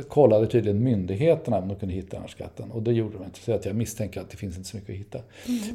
kollade 0.08 0.46
tydligen 0.46 0.82
myndigheterna 0.82 1.58
om 1.58 1.68
de 1.68 1.76
kunde 1.76 1.94
hitta 1.94 2.10
den 2.10 2.20
här 2.20 2.28
skatten. 2.28 2.70
Och 2.70 2.82
det 2.82 2.92
gjorde 2.92 3.18
de 3.18 3.24
inte. 3.24 3.38
Så 3.38 3.52
att 3.52 3.66
jag 3.66 3.76
misstänker 3.76 4.20
att 4.20 4.30
det 4.30 4.36
finns 4.36 4.56
inte 4.56 4.68
så 4.68 4.76
mycket 4.76 4.90
att 4.90 4.96
hitta. 4.96 5.18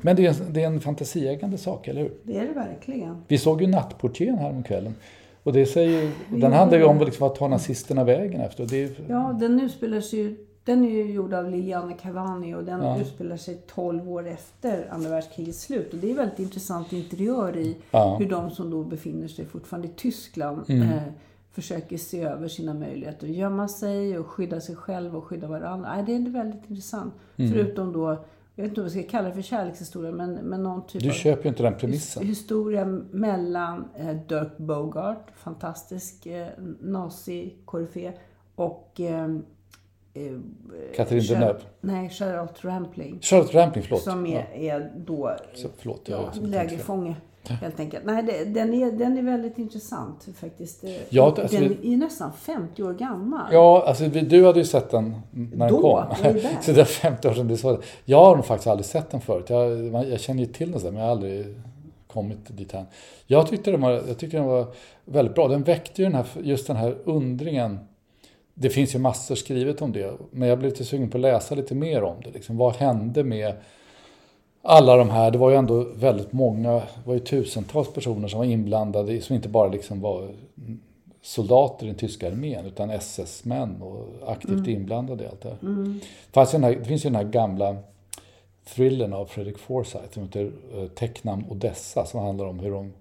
Men 0.02 0.16
det 0.16 0.26
är, 0.26 0.30
en, 0.30 0.54
det 0.54 0.64
är 0.64 0.68
en 0.68 0.82
fantasieggande 0.82 1.58
sak, 1.58 1.88
eller 1.88 2.02
hur? 2.02 2.14
Det 2.24 2.38
är 2.38 2.48
det 2.48 2.54
verkligen. 2.54 3.24
Vi 3.28 3.38
såg 3.38 3.62
ju 3.62 3.68
Nattportieren 3.68 4.38
här 4.38 4.50
om 4.50 4.64
kvällen. 4.64 4.96
Och 5.44 5.54
det 5.54 5.66
säger 5.66 6.12
den 6.30 6.54
handlar 6.54 6.78
ju 6.78 6.84
om 6.84 7.00
liksom, 7.00 7.28
vad 7.28 7.36
tar 7.36 7.48
nazisterna 7.50 8.04
vägen 8.04 8.42
efter. 8.42 8.66
Det 8.66 9.00
Ja, 9.10 9.38
den 9.40 9.60
utspelar 9.60 10.02
sig 10.02 10.20
ju 10.20 10.36
den 10.64 10.86
är 10.86 10.90
ju 10.90 11.12
gjord 11.14 11.34
av 11.34 11.50
Liliane 11.50 11.94
Cavani 11.94 12.56
och 12.56 12.64
den 12.64 12.82
Ja. 12.84 13.00
utspelar 13.02 13.38
sig 13.38 13.62
12 13.68 14.10
år 14.12 14.28
efter 14.28 14.88
andra 14.92 15.10
världskrigets 15.10 15.62
slut. 15.62 15.94
Och 15.94 16.00
det 16.00 16.12
är 16.12 16.16
väldigt 16.16 16.40
intressant 16.40 16.94
interiör 16.94 17.58
i 17.58 17.78
Ja. 17.92 18.08
Mm. 18.08 18.20
hur 18.24 18.30
de 18.30 18.50
som 18.52 18.70
då 18.72 18.84
befinner 18.84 19.28
sig 19.28 19.46
fortfarande 19.46 19.88
i 19.88 19.92
Tyskland 19.96 20.64
eh, 20.70 21.02
försöker 21.52 21.98
se 21.98 22.22
över 22.22 22.48
sina 22.48 22.74
möjligheter 22.74 23.28
att 23.28 23.34
gömma 23.34 23.68
sig 23.68 24.20
och 24.20 24.28
skydda 24.28 24.62
sig 24.62 24.76
själv 24.76 25.16
och 25.16 25.24
skydda 25.24 25.48
varandra. 25.48 25.90
Nej, 25.96 26.04
det 26.06 26.16
är 26.16 26.32
väldigt 26.34 26.70
intressant. 26.70 27.14
Mm. 27.38 27.52
Förutom 27.52 27.94
då, 27.94 28.18
jag 28.60 28.64
vet 28.64 28.72
inte 28.72 28.82
vad 28.82 28.92
jag 28.92 29.04
ska 29.04 29.12
kalla 29.12 29.28
det 29.28 29.34
för 29.34 29.42
kärlekshistoria, 29.42 30.12
men, 30.12 30.34
men 30.34 30.64
någon 30.64 30.88
typ 30.88 31.04
du 31.04 31.12
köper 31.12 31.44
ju 31.44 31.50
inte 31.50 31.64
den 31.64 31.78
premissen. 31.78 32.28
historia 32.28 32.86
mellan 33.12 33.90
eh, 33.96 34.16
Dirk 34.16 34.58
Bogart, 34.58 35.32
fantastisk 35.36 36.26
eh, 36.26 36.48
nazi-koryfé, 36.82 38.12
och 38.56 39.00
eh, 39.00 39.24
eh, 40.14 40.40
Catherine 40.96 41.22
Char- 41.22 41.34
Deneuve. 41.40 41.60
Nej, 41.82 42.10
Charlotte 42.10 42.66
Rampling. 42.66 43.20
Charlotte 43.22 43.54
Rampling, 43.54 43.84
förlåt. 43.84 44.02
Som 44.02 44.26
är, 44.26 44.48
är 44.54 44.94
då 44.98 45.36
Så, 45.54 45.68
förlåt, 45.78 46.02
jag 46.06 46.20
ja, 46.22 46.42
lägerfånge. 46.42 47.16
Helt 47.48 47.80
enkelt. 47.80 48.06
Nej, 48.06 48.24
det, 48.24 48.46
den, 48.46 48.74
är, 48.74 48.92
den 48.92 49.18
är 49.18 49.22
väldigt 49.22 49.58
intressant 49.58 50.28
faktiskt. 50.36 50.82
Det- 50.82 51.00
Ja, 51.10 51.24
och 51.32 51.40
alltså, 51.40 51.58
den 51.60 51.78
är 51.84 51.98
nästan 51.98 52.32
50 52.34 52.84
år 52.84 52.94
gammal. 52.94 53.54
Ja, 53.54 53.84
alltså 53.88 54.06
vi- 54.06 54.22
du 54.22 54.46
hade 54.46 54.60
ju 54.60 54.66
sett 54.66 54.90
den 54.92 55.16
när 55.32 55.70
Då, 55.70 55.76
den 55.76 55.82
kom. 55.82 56.28
är 56.30 56.34
där. 56.34 56.50
Så 56.62 56.72
det 56.72 56.82
är 56.82 56.86
50 56.86 57.28
år 57.28 57.34
sedan 57.34 57.48
du 57.48 57.58
såg 57.58 57.74
den. 57.74 57.82
Jag 58.06 58.26
har 58.36 58.42
faktiskt 58.42 58.68
aldrig 58.68 58.86
sett 58.86 59.10
den 59.12 59.22
förut. 59.22 59.46
Jag, 59.50 60.08
jag 60.10 60.20
känner 60.20 60.40
ju 60.40 60.46
till 60.46 60.72
den, 60.72 60.82
men 60.84 60.96
jag 60.96 61.02
har 61.04 61.12
aldrig 61.12 61.46
kommit 62.08 62.58
dit 62.58 62.74
än. 62.74 62.86
Jag 63.28 63.48
tyckte, 63.48 63.72
den 63.72 63.82
var, 63.82 63.92
jag 63.92 64.18
tyckte 64.18 64.38
den 64.38 64.46
var 64.46 64.66
väldigt 65.06 65.36
bra. 65.36 65.48
Den 65.48 65.64
väckte 65.64 66.02
ju 66.02 66.06
den 66.06 66.16
här, 66.16 66.26
just 66.44 66.68
den 66.68 66.76
här 66.76 66.96
undringen. 67.06 67.80
Det 68.54 68.70
finns 68.70 68.96
ju 68.96 69.00
massor 69.00 69.36
skrivet 69.36 69.82
om 69.82 69.92
det, 69.92 70.14
men 70.32 70.50
jag 70.50 70.60
blev 70.60 70.72
lite 70.72 70.86
sugen 70.86 71.10
på 71.10 71.18
att 71.18 71.22
läsa 71.22 71.56
lite 71.56 71.76
mer 71.76 72.04
om 72.04 72.16
det. 72.24 72.30
Liksom, 72.32 72.58
vad 72.58 72.74
hände 72.76 73.24
med 73.24 73.54
alla 74.62 74.96
de 74.96 75.10
här, 75.10 75.32
det 75.32 75.38
var 75.38 75.50
ju 75.50 75.56
ändå 75.56 75.88
väldigt 75.96 76.32
många, 76.32 76.72
det 76.74 77.06
var 77.06 77.14
ju 77.14 77.20
tusentals 77.20 77.94
personer 77.94 78.28
som 78.28 78.38
var 78.38 78.46
inblandade, 78.46 79.22
som 79.22 79.36
inte 79.36 79.50
bara 79.50 79.68
liksom 79.68 80.02
var 80.02 80.32
soldater 81.22 81.86
i 81.86 81.90
den 81.90 81.98
tyska 81.98 82.28
armén, 82.28 82.66
utan 82.66 82.90
SS-män 82.90 83.82
och 83.82 84.32
aktivt 84.32 84.68
inblandade 84.68 85.24
i 85.24 85.28
allt 85.28 85.42
det 85.42 85.50
här. 85.50 86.00
Fast 86.32 86.52
den 86.52 86.64
här. 86.64 86.76
Det 86.76 86.86
finns 86.86 87.06
ju 87.06 87.10
den 87.10 87.16
här 87.16 87.32
gamla 87.32 87.78
thrillern 88.66 89.14
av 89.14 89.26
Fredrik 89.26 89.58
Forsyth 89.58 90.14
som 90.14 90.24
heter 90.24 90.52
eh, 90.76 90.88
Tecknamn 90.88 91.46
Odessa, 91.50 92.06
som 92.06 92.20
handlar 92.20 92.46
om 92.46 92.60
hur 92.60 92.72
de 92.72 92.94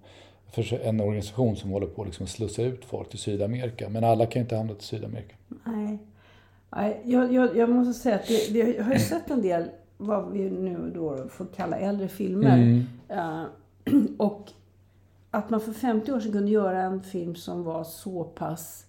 en 0.83 1.01
organisation 1.01 1.55
som 1.55 1.69
håller 1.69 1.87
på 1.87 2.03
liksom 2.03 2.23
att 2.23 2.29
slussa 2.29 2.61
ut 2.61 2.85
folk 2.85 3.09
till 3.09 3.19
Sydamerika. 3.19 3.89
Men 3.89 4.03
alla 4.03 4.25
kan 4.25 4.41
inte 4.41 4.55
hamna 4.55 4.73
till 4.73 4.87
Sydamerika. 4.87 5.35
Nej. 5.65 5.97
Nej, 6.75 7.01
jag, 7.03 7.33
jag, 7.33 7.57
jag 7.57 7.69
måste 7.69 7.93
säga 8.01 8.15
att 8.15 8.27
det, 8.27 8.53
det, 8.53 8.75
jag 8.77 8.83
har 8.83 8.93
ju 8.93 8.99
sett 8.99 9.29
en 9.29 9.41
del, 9.41 9.63
vad 10.01 10.31
vi 10.31 10.49
nu 10.49 10.91
då 10.95 11.27
får 11.29 11.45
kalla 11.45 11.77
äldre 11.77 12.07
filmer. 12.07 12.57
Mm. 12.57 12.83
Eh, 13.07 13.43
och 14.17 14.51
att 15.31 15.49
man 15.49 15.61
för 15.61 15.71
50 15.73 16.11
år 16.11 16.19
sedan 16.19 16.31
kunde 16.31 16.51
göra 16.51 16.81
en 16.81 17.01
film 17.03 17.35
som 17.35 17.63
var 17.63 17.83
så 17.83 18.23
pass, 18.23 18.85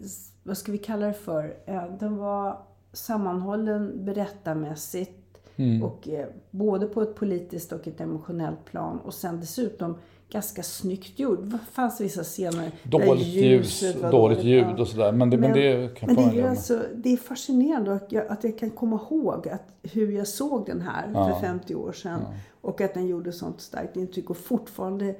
s- 0.00 0.32
vad 0.42 0.58
ska 0.58 0.72
vi 0.72 0.78
kalla 0.78 1.06
det 1.06 1.12
för? 1.12 1.54
Eh, 1.66 1.84
den 2.00 2.16
var 2.16 2.58
sammanhållen 2.92 4.04
berättarmässigt. 4.04 5.12
Mm. 5.56 5.82
Och 5.82 6.08
både 6.50 6.86
på 6.86 7.02
ett 7.02 7.14
politiskt 7.14 7.72
och 7.72 7.86
ett 7.88 8.00
emotionellt 8.00 8.64
plan. 8.64 8.98
Och 8.98 9.14
sen 9.14 9.40
dessutom 9.40 9.94
ganska 10.30 10.62
snyggt 10.62 11.18
gjord. 11.18 11.38
Det 11.38 11.58
fanns 11.72 12.00
vissa 12.00 12.22
scener 12.22 12.70
Dåligt 12.82 13.26
ljus, 13.26 13.94
var 14.02 14.10
dåligt 14.12 14.44
ljud 14.44 14.66
ja. 14.76 14.80
och 14.80 14.88
sådär. 14.88 15.12
Men 15.12 15.30
det, 15.30 15.36
men, 15.36 15.52
det 15.52 15.94
kan 15.98 16.14
men 16.14 16.30
det, 16.30 16.40
är 16.40 16.48
alltså, 16.48 16.82
det 16.94 17.12
är 17.12 17.16
fascinerande 17.16 17.92
att 17.92 18.12
jag, 18.12 18.26
att 18.26 18.44
jag 18.44 18.58
kan 18.58 18.70
komma 18.70 19.00
ihåg 19.10 19.48
att, 19.48 19.62
hur 19.82 20.12
jag 20.12 20.28
såg 20.28 20.66
den 20.66 20.80
här 20.80 21.10
Ja. 21.14 21.34
för 21.34 21.40
50 21.46 21.74
år 21.74 21.92
sedan. 21.92 22.20
Och 22.60 22.80
att 22.80 22.94
den 22.94 23.06
gjorde 23.06 23.32
sånt 23.32 23.60
starkt 23.60 23.96
intryck 23.96 24.30
och 24.30 24.36
fortfarande 24.36 25.14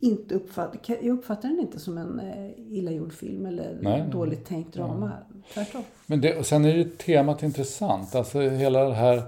inte 0.00 0.34
uppfattar, 0.34 0.80
jag 0.86 1.18
uppfattar 1.18 1.48
den 1.48 1.60
inte 1.60 1.80
som 1.80 1.98
en 1.98 2.20
eh, 2.20 2.74
illa 2.74 2.90
gjord 2.90 3.12
film 3.12 3.46
eller 3.46 3.78
Nej, 3.82 4.04
dåligt 4.12 4.46
tänkt 4.46 4.74
drama. 4.74 5.12
Tvärtom. 5.54 5.82
Men 6.06 6.20
det, 6.20 6.38
och 6.38 6.46
sen 6.46 6.64
är 6.64 6.76
ju 6.76 6.84
temat 6.84 7.42
intressant. 7.42 8.14
Alltså 8.14 8.40
hela 8.40 8.84
det 8.84 8.94
här 8.94 9.22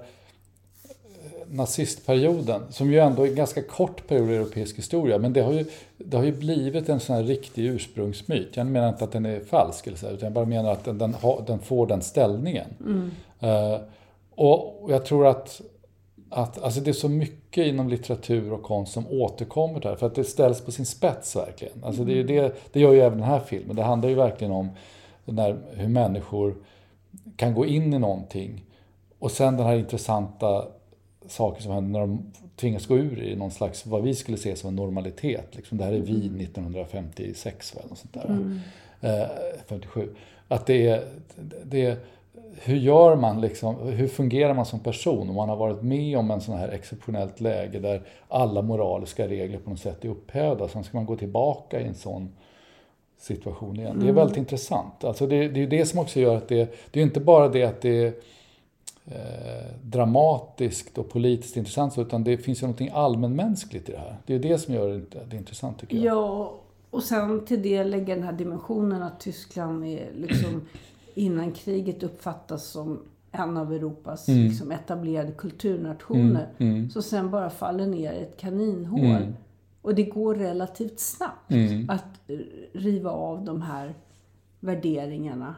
nazistperioden, 1.50 2.62
som 2.70 2.92
ju 2.92 2.98
ändå 2.98 3.22
är 3.22 3.28
en 3.28 3.34
ganska 3.34 3.62
kort 3.62 4.08
period 4.08 4.30
i 4.30 4.34
europeisk 4.34 4.78
historia, 4.78 5.18
men 5.18 5.32
det 5.32 5.40
har 5.40 5.52
ju, 5.52 5.64
det 5.98 6.16
har 6.16 6.24
ju 6.24 6.32
blivit 6.32 6.88
en 6.88 7.00
sån 7.00 7.16
här 7.16 7.22
riktig 7.22 7.64
ursprungsmyt. 7.64 8.56
Jag 8.56 8.66
menar 8.66 8.88
inte 8.88 9.04
att 9.04 9.12
den 9.12 9.26
är 9.26 9.40
falsk, 9.40 9.86
eller 9.86 9.96
så, 9.96 10.06
utan 10.06 10.26
jag 10.26 10.32
bara 10.32 10.44
menar 10.44 10.72
att 10.72 10.84
den, 10.84 10.98
den, 10.98 11.14
har, 11.14 11.44
den 11.46 11.58
får 11.58 11.86
den 11.86 12.02
ställningen. 12.02 12.66
Mm. 12.80 13.10
Uh, 13.42 13.80
och 14.34 14.86
jag 14.92 15.04
tror 15.04 15.26
att, 15.26 15.60
att 16.30 16.62
alltså 16.62 16.80
det 16.80 16.90
är 16.90 16.92
så 16.92 17.08
mycket 17.08 17.66
inom 17.66 17.88
litteratur 17.88 18.52
och 18.52 18.62
konst 18.62 18.92
som 18.92 19.06
återkommer 19.10 19.80
där, 19.80 19.96
för 19.96 20.06
att 20.06 20.14
det 20.14 20.24
ställs 20.24 20.60
på 20.60 20.72
sin 20.72 20.86
spets 20.86 21.36
verkligen. 21.36 21.84
Alltså 21.84 22.04
det, 22.04 22.20
är 22.20 22.24
det, 22.24 22.54
det 22.72 22.80
gör 22.80 22.92
ju 22.92 23.00
även 23.00 23.18
den 23.18 23.28
här 23.28 23.40
filmen. 23.40 23.76
Det 23.76 23.82
handlar 23.82 24.08
ju 24.08 24.14
verkligen 24.14 24.52
om 24.52 24.70
när, 25.24 25.56
hur 25.70 25.88
människor 25.88 26.54
kan 27.36 27.54
gå 27.54 27.66
in 27.66 27.94
i 27.94 27.98
någonting 27.98 28.64
och 29.18 29.30
sen 29.30 29.56
den 29.56 29.66
här 29.66 29.76
intressanta 29.76 30.64
saker 31.28 31.62
som 31.62 31.72
händer 31.72 31.90
när 31.90 32.00
de 32.00 32.32
tvingas 32.56 32.86
gå 32.86 32.98
ur 32.98 33.22
i 33.22 33.36
någon 33.36 33.50
slags, 33.50 33.86
vad 33.86 34.02
vi 34.02 34.14
skulle 34.14 34.38
se 34.38 34.56
som 34.56 34.68
en 34.68 34.76
normalitet. 34.76 35.56
Liksom, 35.56 35.78
det 35.78 35.84
här 35.84 35.92
är 35.92 35.98
Wien 35.98 36.40
1956 36.40 37.72
eller 37.76 37.88
något 37.88 37.98
sånt 37.98 38.14
där. 38.14 38.24
Mm. 38.24 38.60
Eh, 39.00 39.26
57. 39.68 40.08
Att 40.48 40.66
det 40.66 40.88
är, 40.88 41.04
det 41.64 41.84
är, 41.84 41.96
hur 42.62 42.76
gör 42.76 43.16
man 43.16 43.40
liksom, 43.40 43.76
hur 43.76 44.08
fungerar 44.08 44.54
man 44.54 44.66
som 44.66 44.80
person 44.80 45.28
om 45.28 45.34
man 45.34 45.48
har 45.48 45.56
varit 45.56 45.82
med 45.82 46.18
om 46.18 46.30
en 46.30 46.40
sån 46.40 46.58
här 46.58 46.68
exceptionellt 46.68 47.40
läge 47.40 47.78
där 47.78 48.02
alla 48.28 48.62
moraliska 48.62 49.28
regler 49.28 49.58
på 49.58 49.70
något 49.70 49.80
sätt 49.80 50.04
är 50.04 50.08
upphävda. 50.08 50.68
Sen 50.68 50.84
ska 50.84 50.96
man 50.96 51.06
gå 51.06 51.16
tillbaka 51.16 51.80
i 51.80 51.86
en 51.86 51.94
sån 51.94 52.28
situation 53.18 53.76
igen. 53.76 53.86
Mm. 53.86 53.98
Det 53.98 54.04
är 54.06 54.10
mm. 54.10 54.14
väldigt 54.14 54.36
intressant. 54.36 55.04
Alltså 55.04 55.26
det, 55.26 55.48
det 55.48 55.62
är 55.62 55.66
det 55.66 55.86
som 55.86 55.98
också 55.98 56.20
gör 56.20 56.36
att 56.36 56.48
det, 56.48 56.74
det 56.90 57.00
är 57.00 57.04
inte 57.04 57.20
bara 57.20 57.48
det 57.48 57.64
att 57.64 57.80
det 57.80 58.22
eh, 59.06 59.76
dramatiskt 59.82 60.98
och 60.98 61.08
politiskt 61.08 61.56
intressant 61.56 61.98
utan 61.98 62.24
det 62.24 62.38
finns 62.38 62.62
ju 62.62 62.62
någonting 62.62 62.90
allmänmänskligt 62.94 63.88
i 63.88 63.92
det 63.92 63.98
här. 63.98 64.16
Det 64.26 64.34
är 64.34 64.38
det 64.38 64.58
som 64.58 64.74
gör 64.74 64.88
det, 64.88 65.24
det 65.30 65.36
intressant 65.36 65.78
tycker 65.78 65.96
jag. 65.96 66.04
Ja, 66.04 66.54
och 66.90 67.02
sen 67.02 67.44
till 67.44 67.62
det 67.62 67.84
lägga 67.84 68.14
den 68.14 68.24
här 68.24 68.32
dimensionen 68.32 69.02
att 69.02 69.20
Tyskland 69.20 69.84
är 69.84 70.10
liksom 70.16 70.62
innan 71.14 71.52
kriget 71.52 72.02
uppfattas 72.02 72.64
som 72.64 73.00
en 73.32 73.56
av 73.56 73.72
Europas 73.72 74.28
mm. 74.28 74.44
liksom, 74.44 74.72
etablerade 74.72 75.32
kulturnationer. 75.32 76.48
Mm. 76.58 76.74
Mm. 76.74 76.90
Så 76.90 77.02
sen 77.02 77.30
bara 77.30 77.50
faller 77.50 77.86
ner 77.86 78.12
i 78.12 78.22
ett 78.22 78.36
kaninhål. 78.36 79.00
Mm. 79.00 79.34
Och 79.82 79.94
det 79.94 80.02
går 80.02 80.34
relativt 80.34 81.00
snabbt 81.00 81.50
mm. 81.50 81.90
att 81.90 82.30
riva 82.72 83.10
av 83.10 83.44
de 83.44 83.62
här 83.62 83.94
värderingarna. 84.60 85.54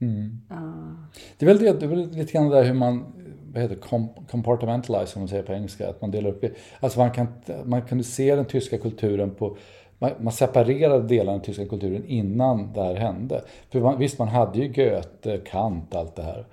Mm. 0.00 0.40
Uh. 0.50 0.92
Det, 1.38 1.44
är 1.44 1.46
väl 1.46 1.58
det, 1.58 1.72
det 1.72 1.86
är 1.86 1.90
väl 1.90 2.10
lite 2.10 2.32
grann 2.32 2.48
där 2.48 2.64
hur 2.64 2.74
man 2.74 3.04
vad 3.52 3.62
heter 3.62 3.76
compartmentalize, 4.30 5.06
som 5.06 5.22
man 5.22 5.28
säger 5.28 5.42
på 5.42 5.52
engelska. 5.52 5.88
Att 5.88 6.00
man 6.00 6.10
delar 6.10 6.30
upp 6.30 6.44
Alltså 6.80 6.98
man, 6.98 7.10
kan, 7.10 7.26
man 7.64 7.82
kunde 7.82 8.04
se 8.04 8.34
den 8.34 8.44
tyska 8.44 8.78
kulturen 8.78 9.30
på 9.30 9.56
man, 9.98 10.10
man 10.20 10.32
separerade 10.32 11.08
delar 11.08 11.32
av 11.32 11.38
den 11.38 11.46
tyska 11.46 11.66
kulturen 11.66 12.04
innan 12.06 12.72
det 12.72 12.82
här 12.82 12.94
hände. 12.94 13.42
För 13.70 13.80
man, 13.80 13.98
visst, 13.98 14.18
man 14.18 14.28
hade 14.28 14.58
ju 14.58 14.68
Goethe, 14.68 15.38
Kant, 15.38 15.94
allt 15.94 16.16
det 16.16 16.22
här. 16.22 16.46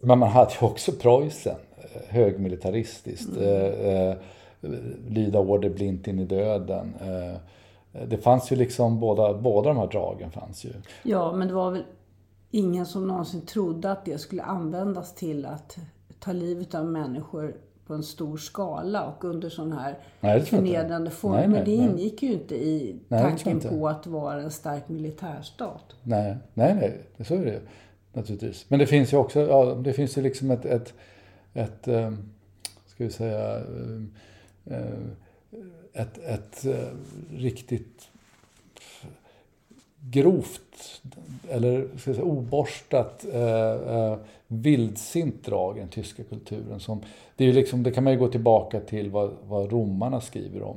Men 0.00 0.18
man 0.18 0.28
hade 0.28 0.50
ju 0.60 0.66
också 0.66 0.92
Preussen, 0.92 1.56
eh, 1.76 2.14
högmilitaristiskt. 2.14 3.36
Mm. 3.36 3.48
Eh, 3.48 4.08
eh, 4.08 4.16
lyda 5.08 5.38
order 5.38 5.70
blint 5.70 6.08
in 6.08 6.18
i 6.18 6.24
döden. 6.24 6.94
Eh, 7.00 7.36
det 8.06 8.16
fanns 8.16 8.52
ju 8.52 8.56
liksom 8.56 9.00
båda, 9.00 9.34
båda 9.34 9.68
de 9.68 9.78
här 9.78 9.86
dragen 9.86 10.30
fanns 10.30 10.64
ju. 10.64 10.70
Ja, 11.02 11.32
men 11.32 11.48
det 11.48 11.54
var 11.54 11.70
väl 11.70 11.84
ingen 12.52 12.86
som 12.86 13.08
någonsin 13.08 13.40
trodde 13.40 13.92
att 13.92 14.04
det 14.04 14.18
skulle 14.18 14.42
användas 14.42 15.14
till 15.14 15.46
att 15.46 15.78
ta 16.18 16.32
livet 16.32 16.74
av 16.74 16.86
människor 16.86 17.56
på 17.86 17.94
en 17.94 18.02
stor 18.02 18.36
skala 18.36 19.06
och 19.06 19.24
under 19.24 19.48
sådana 19.48 19.80
här 19.80 19.98
nej, 20.20 20.40
förnedrande 20.40 21.10
former. 21.10 21.38
Nej, 21.38 21.48
nej, 21.48 21.64
det 21.64 21.72
ingick 21.72 22.22
ju 22.22 22.32
inte 22.32 22.54
i 22.54 23.00
tanken 23.08 23.60
på 23.60 23.88
att 23.88 24.06
vara 24.06 24.42
en 24.42 24.50
stark 24.50 24.88
militärstat. 24.88 25.84
Nej, 26.02 26.36
nej, 26.54 26.74
nej, 26.74 27.26
så 27.26 27.34
är 27.34 27.44
det 27.44 27.60
naturligtvis. 28.12 28.64
Men 28.68 28.78
det 28.78 28.86
finns 28.86 29.12
ju 29.12 29.16
också, 29.16 29.40
ja, 29.40 29.74
det 29.74 29.92
finns 29.92 30.18
ju 30.18 30.22
liksom 30.22 30.50
ett, 30.50 30.64
ett, 30.64 30.94
ett, 31.52 31.88
ett 31.88 32.06
um, 32.06 32.18
ska 32.86 33.04
vi 33.04 33.10
säga, 33.10 33.60
um, 33.60 34.12
Eh, 34.64 36.02
ett, 36.02 36.18
ett 36.18 36.64
eh, 36.64 36.88
riktigt 37.30 38.08
grovt 40.10 41.00
eller 41.50 41.88
ska 41.98 42.10
jag 42.10 42.16
säga, 42.16 42.26
oborstat 42.28 43.26
eh, 43.32 43.72
eh, 43.72 44.16
vildsint 44.46 45.44
drag 45.44 45.76
i 45.76 45.80
den 45.80 45.88
tyska 45.88 46.24
kulturen. 46.24 46.80
Som, 46.80 47.00
det, 47.36 47.44
är 47.44 47.52
liksom, 47.52 47.82
det 47.82 47.90
kan 47.90 48.04
man 48.04 48.12
ju 48.12 48.18
gå 48.18 48.28
tillbaka 48.28 48.80
till 48.80 49.10
vad, 49.10 49.30
vad 49.48 49.72
romarna 49.72 50.20
skriver 50.20 50.62
om. 50.62 50.76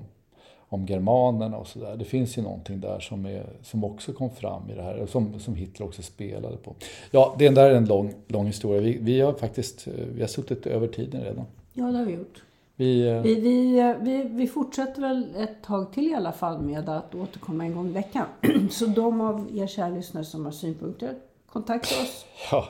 Om 0.69 0.85
germanerna 0.85 1.57
och 1.57 1.67
sådär. 1.67 1.95
Det 1.95 2.05
finns 2.05 2.37
ju 2.37 2.41
någonting 2.41 2.79
där 2.79 2.99
som, 2.99 3.25
är, 3.25 3.45
som 3.63 3.83
också 3.83 4.13
kom 4.13 4.29
fram 4.29 4.69
i 4.71 4.73
det 4.73 4.81
här, 4.81 5.05
som, 5.05 5.39
som 5.39 5.55
Hitler 5.55 5.85
också 5.85 6.01
spelade 6.01 6.57
på. 6.57 6.75
Ja, 7.11 7.35
det 7.39 7.49
där 7.49 7.69
är 7.69 7.75
en 7.75 7.85
lång, 7.85 8.13
lång 8.27 8.45
historia. 8.45 8.81
Vi, 8.81 8.97
vi 9.01 9.21
har 9.21 9.33
faktiskt 9.33 9.87
eh, 9.87 9.93
vi 10.15 10.21
har 10.21 10.27
suttit 10.27 10.67
över 10.67 10.87
tiden 10.87 11.21
redan. 11.21 11.45
Ja, 11.73 11.85
det 11.85 11.97
har 11.97 12.05
vi 12.05 12.13
gjort. 12.13 12.43
Vi, 12.77 13.07
eh, 13.07 13.21
vi, 13.21 13.35
vi, 13.35 13.93
vi, 14.01 14.23
vi, 14.31 14.47
fortsätter 14.47 15.01
väl 15.01 15.35
ett 15.37 15.63
tag 15.63 15.93
till 15.93 16.11
i 16.11 16.13
alla 16.13 16.31
fall 16.31 16.61
med 16.61 16.89
att 16.89 17.15
återkomma 17.15 17.65
en 17.65 17.75
gång 17.75 17.87
i 17.87 17.91
veckan. 17.91 18.25
Så 18.71 18.85
de 18.85 19.21
av 19.21 19.47
er 19.53 19.67
kära 19.67 19.89
lyssnare 19.89 20.25
som 20.25 20.45
har 20.45 20.51
synpunkter, 20.51 21.13
kontakta 21.47 21.95
oss. 22.01 22.25
Ja, 22.51 22.65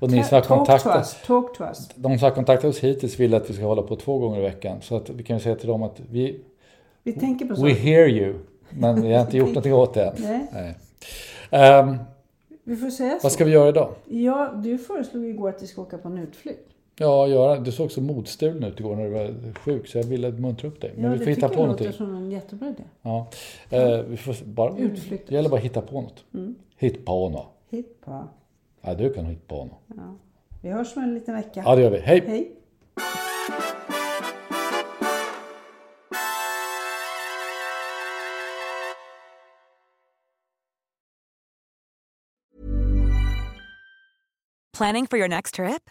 och 0.00 0.10
ni 0.10 0.24
som 0.24 0.34
har 0.34 0.42
kontaktat, 0.42 1.24
talk 1.26 1.56
to 1.56 1.64
us. 1.64 1.88
De 1.94 2.18
som 2.18 2.28
har 2.28 2.34
kontaktat 2.34 2.68
oss 2.68 2.78
hittills 2.78 3.20
vill 3.20 3.34
att 3.34 3.50
vi 3.50 3.54
ska 3.54 3.64
hålla 3.64 3.82
på 3.82 3.96
två 3.96 4.18
gånger 4.18 4.38
i 4.38 4.42
veckan. 4.42 4.82
Så 4.82 4.96
att 4.96 5.10
vi 5.10 5.22
kan 5.22 5.40
säga 5.40 5.54
till 5.54 5.68
dem 5.68 5.82
att 5.82 6.00
vi... 6.10 6.40
Vi 7.02 7.12
tänker 7.12 7.46
på 7.46 7.56
så. 7.56 7.64
We 7.64 7.72
hear 7.72 8.08
you. 8.08 8.34
Men 8.70 9.02
vi 9.02 9.12
har 9.12 9.20
inte 9.20 9.36
gjort 9.36 9.48
någonting 9.54 9.74
åt 9.74 9.94
det 9.94 10.04
än. 10.04 10.14
Nej. 10.18 10.46
Nej. 11.50 11.80
Um, 11.80 11.98
vi 12.64 12.76
får 12.76 12.90
säga 12.90 13.10
så. 13.12 13.18
Vad 13.22 13.32
ska 13.32 13.44
vi 13.44 13.50
göra 13.50 13.68
idag? 13.68 13.94
Ja, 14.04 14.52
du 14.54 14.78
föreslog 14.78 15.24
igår 15.24 15.48
att 15.48 15.62
vi 15.62 15.66
ska 15.66 15.82
åka 15.82 15.98
på 15.98 16.08
en 16.08 16.18
utflykt. 16.18 16.75
Ja, 16.98 17.28
Göran, 17.28 17.64
du 17.64 17.72
såg 17.72 17.92
så 17.92 18.00
modstulen 18.00 18.64
ut 18.64 18.80
igår 18.80 18.96
när 18.96 19.04
du 19.04 19.10
var 19.10 19.54
sjuk 19.54 19.88
så 19.88 19.98
jag 19.98 20.04
ville 20.04 20.30
muntra 20.32 20.68
upp 20.68 20.80
dig. 20.80 20.92
Men 20.94 21.04
ja, 21.04 21.10
vi 21.10 21.18
får 21.18 21.26
hitta 21.26 21.48
på 21.48 21.60
någonting. 21.60 21.86
Ja, 21.86 21.92
det 21.92 21.98
tycker 21.98 22.04
jag 22.04 22.12
låter 22.12 22.16
som 22.16 22.24
en 22.24 22.30
jättebra 22.30 22.68
idé. 22.68 22.82
Ja. 23.02 23.28
Eh, 23.70 24.02
vi 24.02 24.16
får 24.16 24.44
bara, 24.44 24.78
Utflykt. 24.78 25.28
Det 25.28 25.34
gäller 25.34 25.48
bara 25.48 25.56
att 25.56 25.64
hitta 25.64 25.80
på 25.80 26.00
något. 26.00 26.24
Mm. 26.34 26.54
Hitta 26.76 27.02
på 27.04 27.28
något. 27.28 27.46
Hitt 27.70 28.00
på. 28.04 28.28
Ja, 28.80 28.94
du 28.94 29.12
kan 29.12 29.24
hitta 29.26 29.46
på 29.46 29.64
något. 29.64 29.80
Ja. 29.86 30.16
Vi 30.62 30.70
hörs 30.70 30.96
om 30.96 31.02
en 31.02 31.14
liten 31.14 31.34
vecka. 31.34 31.62
Ja, 31.64 31.76
det 31.76 31.82
gör 31.82 31.90
vi. 31.90 31.98
Hej! 31.98 32.22
Hej! 32.26 32.52
Planning 44.72 45.06
for 45.06 45.16
your 45.16 45.28
next 45.28 45.54
trip? 45.54 45.90